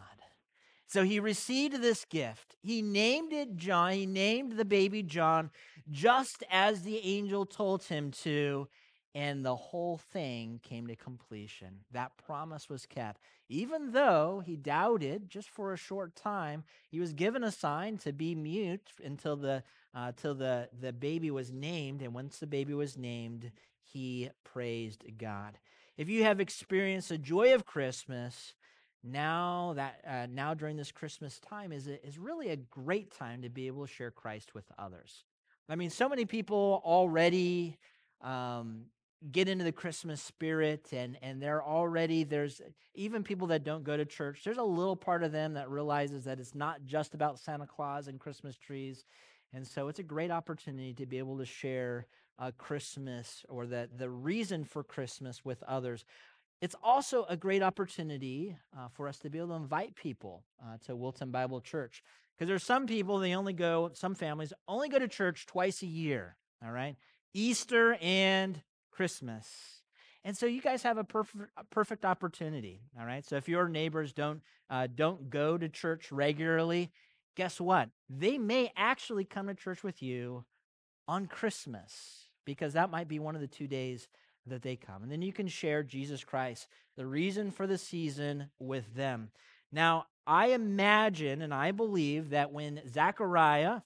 [0.88, 2.56] So he received this gift.
[2.64, 3.92] He named it John.
[3.92, 5.52] He named the baby John
[5.92, 8.68] just as the angel told him to.
[9.16, 11.82] And the whole thing came to completion.
[11.92, 13.22] That promise was kept.
[13.48, 18.12] Even though he doubted just for a short time, he was given a sign to
[18.12, 22.02] be mute until the uh, till the, the baby was named.
[22.02, 23.52] And once the baby was named,
[23.84, 25.60] he praised God.
[25.96, 28.56] If you have experienced the joy of Christmas,
[29.04, 33.44] now that uh, now during this Christmas time is a, is really a great time
[33.44, 35.26] to be able to share Christ with others.
[35.70, 37.78] I mean, so many people already
[38.22, 38.86] um,
[39.32, 42.62] get into the Christmas spirit and and they're already there's
[42.96, 46.26] even people that don't go to church there's a little part of them that realizes
[46.26, 49.06] that it's not just about Santa Claus and Christmas trees
[49.54, 52.08] and so it's a great opportunity to be able to share
[52.40, 56.04] uh, Christmas or that the reason for Christmas with others.
[56.62, 60.78] It's also a great opportunity uh, for us to be able to invite people uh,
[60.86, 62.02] to Wilton Bible Church
[62.36, 65.88] because there's some people they only go some families only go to church twice a
[65.88, 66.96] year all right?
[67.34, 68.62] Easter and
[68.96, 69.48] Christmas.
[70.24, 72.82] And so you guys have a perfect, perfect opportunity.
[73.00, 73.26] All right.
[73.26, 76.92] So if your neighbors don't uh, don't go to church regularly,
[77.36, 77.90] guess what?
[78.10, 80.46] They may actually come to church with you
[81.08, 84.08] on Christmas because that might be one of the two days
[84.46, 85.04] that they come.
[85.04, 89.30] And then you can share Jesus Christ, the reason for the season, with them.
[89.72, 93.82] Now, I imagine and I believe that when Zechariah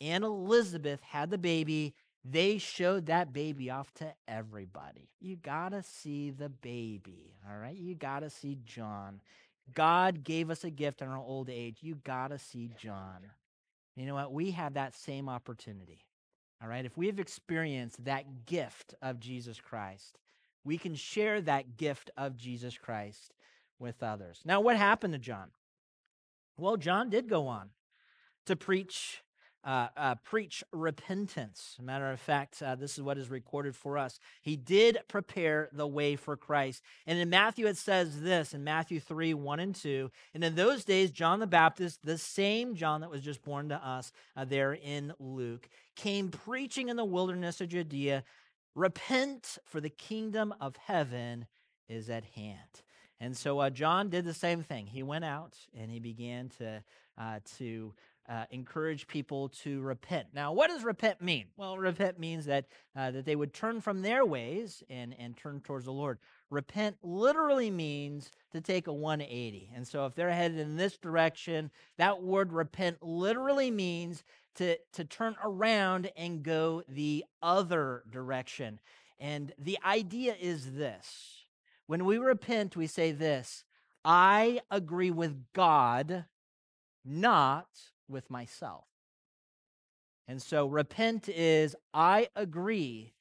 [0.00, 1.94] and Elizabeth had the baby,
[2.24, 5.08] they showed that baby off to everybody.
[5.20, 7.76] You got to see the baby, all right?
[7.76, 9.20] You got to see John.
[9.74, 11.78] God gave us a gift in our old age.
[11.80, 13.18] You got to see John.
[13.96, 14.32] You know what?
[14.32, 16.04] We have that same opportunity.
[16.62, 16.84] All right?
[16.84, 20.18] If we have experienced that gift of Jesus Christ,
[20.64, 23.34] we can share that gift of Jesus Christ
[23.78, 24.40] with others.
[24.44, 25.50] Now, what happened to John?
[26.56, 27.70] Well, John did go on
[28.46, 29.22] to preach
[29.64, 31.76] uh, uh, preach repentance.
[31.80, 34.18] matter of fact, uh, this is what is recorded for us.
[34.40, 36.82] He did prepare the way for Christ.
[37.06, 40.10] And in Matthew, it says this in Matthew 3 1 and 2.
[40.34, 43.76] And in those days, John the Baptist, the same John that was just born to
[43.76, 48.24] us uh, there in Luke, came preaching in the wilderness of Judea
[48.74, 51.46] Repent, for the kingdom of heaven
[51.88, 52.82] is at hand.
[53.20, 54.86] And so uh, John did the same thing.
[54.86, 56.82] He went out and he began to
[57.18, 57.94] uh, to
[58.28, 60.28] uh, encourage people to repent.
[60.32, 61.46] Now, what does repent mean?
[61.56, 62.66] Well, repent means that
[62.96, 66.18] uh, that they would turn from their ways and and turn towards the Lord.
[66.50, 69.70] repent literally means to take a 180.
[69.74, 74.22] And so if they're headed in this direction, that word repent literally means
[74.56, 78.80] to, to turn around and go the other direction.
[79.18, 81.46] And the idea is this
[81.86, 83.64] when we repent, we say this
[84.04, 86.24] I agree with God,
[87.04, 87.68] not
[88.12, 88.84] with myself.
[90.28, 93.12] And so repent is I agree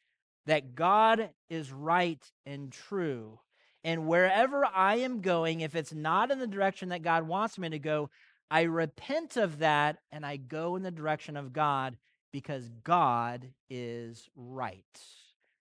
[0.45, 3.39] that God is right and true.
[3.83, 7.69] And wherever I am going, if it's not in the direction that God wants me
[7.69, 8.09] to go,
[8.51, 11.97] I repent of that and I go in the direction of God
[12.31, 14.83] because God is right.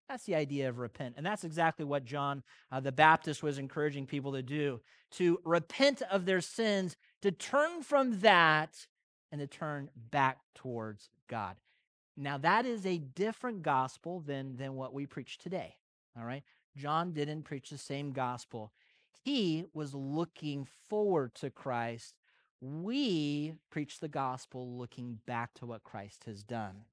[0.09, 1.15] That's the idea of repent.
[1.17, 4.81] And that's exactly what John uh, the Baptist was encouraging people to do
[5.13, 8.87] to repent of their sins, to turn from that,
[9.33, 11.57] and to turn back towards God.
[12.17, 15.77] Now, that is a different gospel than, than what we preach today.
[16.19, 16.43] All right?
[16.77, 18.73] John didn't preach the same gospel.
[19.25, 22.15] He was looking forward to Christ.
[22.61, 26.85] We preach the gospel looking back to what Christ has done.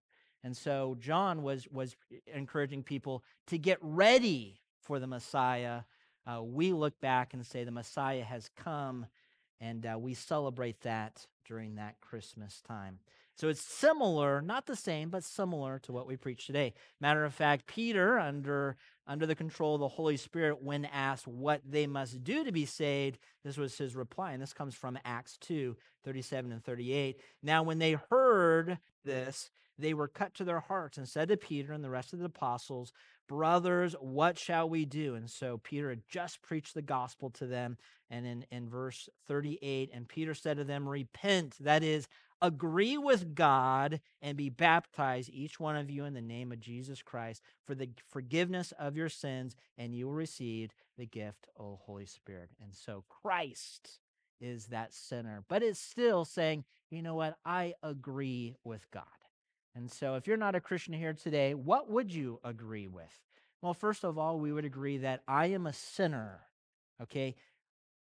[0.43, 1.95] And so John was, was
[2.33, 5.81] encouraging people to get ready for the Messiah.
[6.25, 9.07] Uh, we look back and say the Messiah has come,
[9.60, 12.99] and uh, we celebrate that during that Christmas time.
[13.36, 16.74] So it's similar, not the same, but similar to what we preach today.
[16.99, 21.62] Matter of fact, Peter, under, under the control of the Holy Spirit, when asked what
[21.64, 24.32] they must do to be saved, this was his reply.
[24.32, 27.20] And this comes from Acts 2 37 and 38.
[27.43, 31.73] Now, when they heard this, they were cut to their hearts and said to Peter
[31.73, 32.93] and the rest of the apostles,
[33.28, 35.15] Brothers, what shall we do?
[35.15, 37.78] And so Peter had just preached the gospel to them.
[38.09, 42.07] And in, in verse 38, and Peter said to them, Repent, that is,
[42.41, 47.01] agree with God and be baptized, each one of you, in the name of Jesus
[47.01, 52.05] Christ for the forgiveness of your sins, and you will receive the gift of Holy
[52.05, 52.49] Spirit.
[52.61, 53.99] And so Christ
[54.39, 57.38] is that sinner, but it's still saying, you know what?
[57.45, 59.03] I agree with God.
[59.78, 63.21] And so, if you're not a Christian here today, what would you agree with?
[63.61, 66.39] Well, first of all, we would agree that I am a sinner.
[66.99, 67.36] Okay?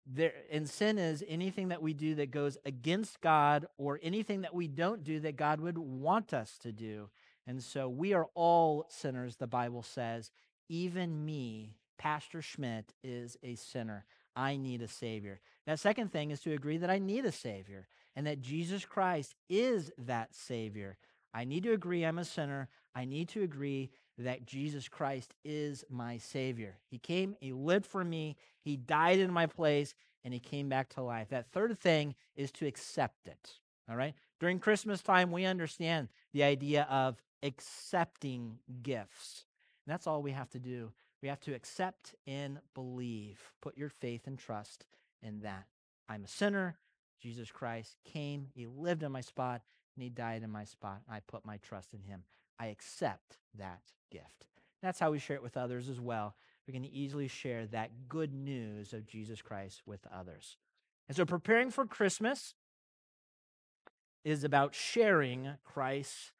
[0.07, 4.55] There, and sin is anything that we do that goes against God or anything that
[4.55, 7.09] we don't do that God would want us to do.
[7.47, 10.31] And so we are all sinners, the Bible says.
[10.68, 14.05] Even me, Pastor Schmidt, is a sinner.
[14.37, 15.41] I need a Savior.
[15.66, 19.35] That second thing is to agree that I need a Savior and that Jesus Christ
[19.49, 20.99] is that Savior.
[21.35, 22.68] I need to agree I'm a sinner.
[22.95, 26.76] I need to agree that Jesus Christ is my Savior.
[26.91, 30.91] He came, He lived for me, He died in my place, and He came back
[30.91, 31.28] to life.
[31.30, 33.53] That third thing is to accept it.
[33.89, 34.14] All right?
[34.41, 39.47] During Christmas time, we understand the idea of accepting gifts.
[39.87, 40.93] And that's all we have to do.
[41.22, 43.41] We have to accept and believe.
[43.61, 44.85] Put your faith and trust
[45.22, 45.64] in that.
[46.09, 46.76] I'm a sinner.
[47.20, 49.62] Jesus Christ came, He lived in my spot,
[49.95, 51.03] and he died in my spot.
[51.07, 52.24] and I put my trust in him.
[52.59, 54.47] I accept that gift.
[54.82, 56.34] That's how we share it with others as well.
[56.66, 60.57] We can easily share that good news of Jesus Christ with others.
[61.09, 62.55] And so preparing for Christmas
[64.24, 66.32] is about sharing Christ,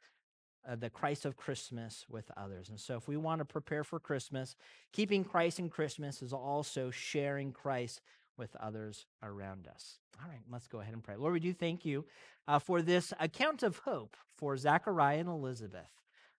[0.69, 2.69] uh, the Christ of Christmas with others.
[2.69, 4.55] And so if we want to prepare for Christmas,
[4.93, 8.01] keeping Christ in Christmas is also sharing Christ
[8.37, 9.99] with others around us.
[10.23, 11.17] All right, let's go ahead and pray.
[11.17, 12.05] Lord, we do thank you
[12.49, 15.91] uh, for this account of hope for Zechariah and Elizabeth.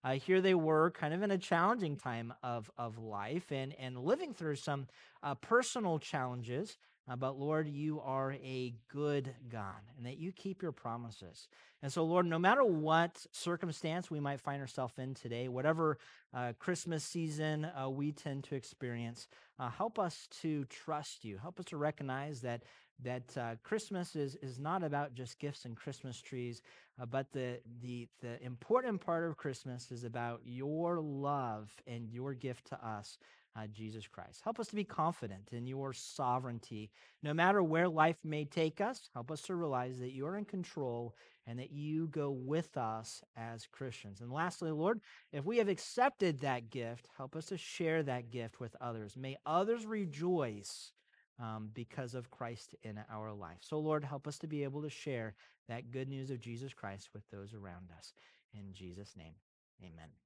[0.03, 3.97] Uh, here they were, kind of in a challenging time of, of life and, and
[3.97, 4.87] living through some
[5.21, 6.77] uh, personal challenges.
[7.09, 11.49] Uh, but Lord, you are a good God and that you keep your promises.
[11.81, 15.97] And so, Lord, no matter what circumstance we might find ourselves in today, whatever
[16.33, 19.27] uh, Christmas season uh, we tend to experience,
[19.59, 21.37] uh, help us to trust you.
[21.37, 22.63] Help us to recognize that
[23.01, 26.61] that uh, Christmas is, is not about just gifts and Christmas trees,
[27.01, 32.33] uh, but the, the, the important part of Christmas is about your love and your
[32.33, 33.17] gift to us,
[33.55, 34.41] uh, Jesus Christ.
[34.43, 36.89] Help us to be confident in your sovereignty.
[37.21, 41.15] No matter where life may take us, help us to realize that you're in control
[41.45, 44.21] and that you go with us as Christians.
[44.21, 45.01] And lastly, Lord,
[45.31, 49.17] if we have accepted that gift, help us to share that gift with others.
[49.17, 50.91] May others rejoice
[51.39, 53.57] um, because of Christ in our life.
[53.61, 55.35] So, Lord, help us to be able to share
[55.67, 58.13] that good news of Jesus Christ with those around us.
[58.53, 59.33] In Jesus' name,
[59.81, 60.22] amen.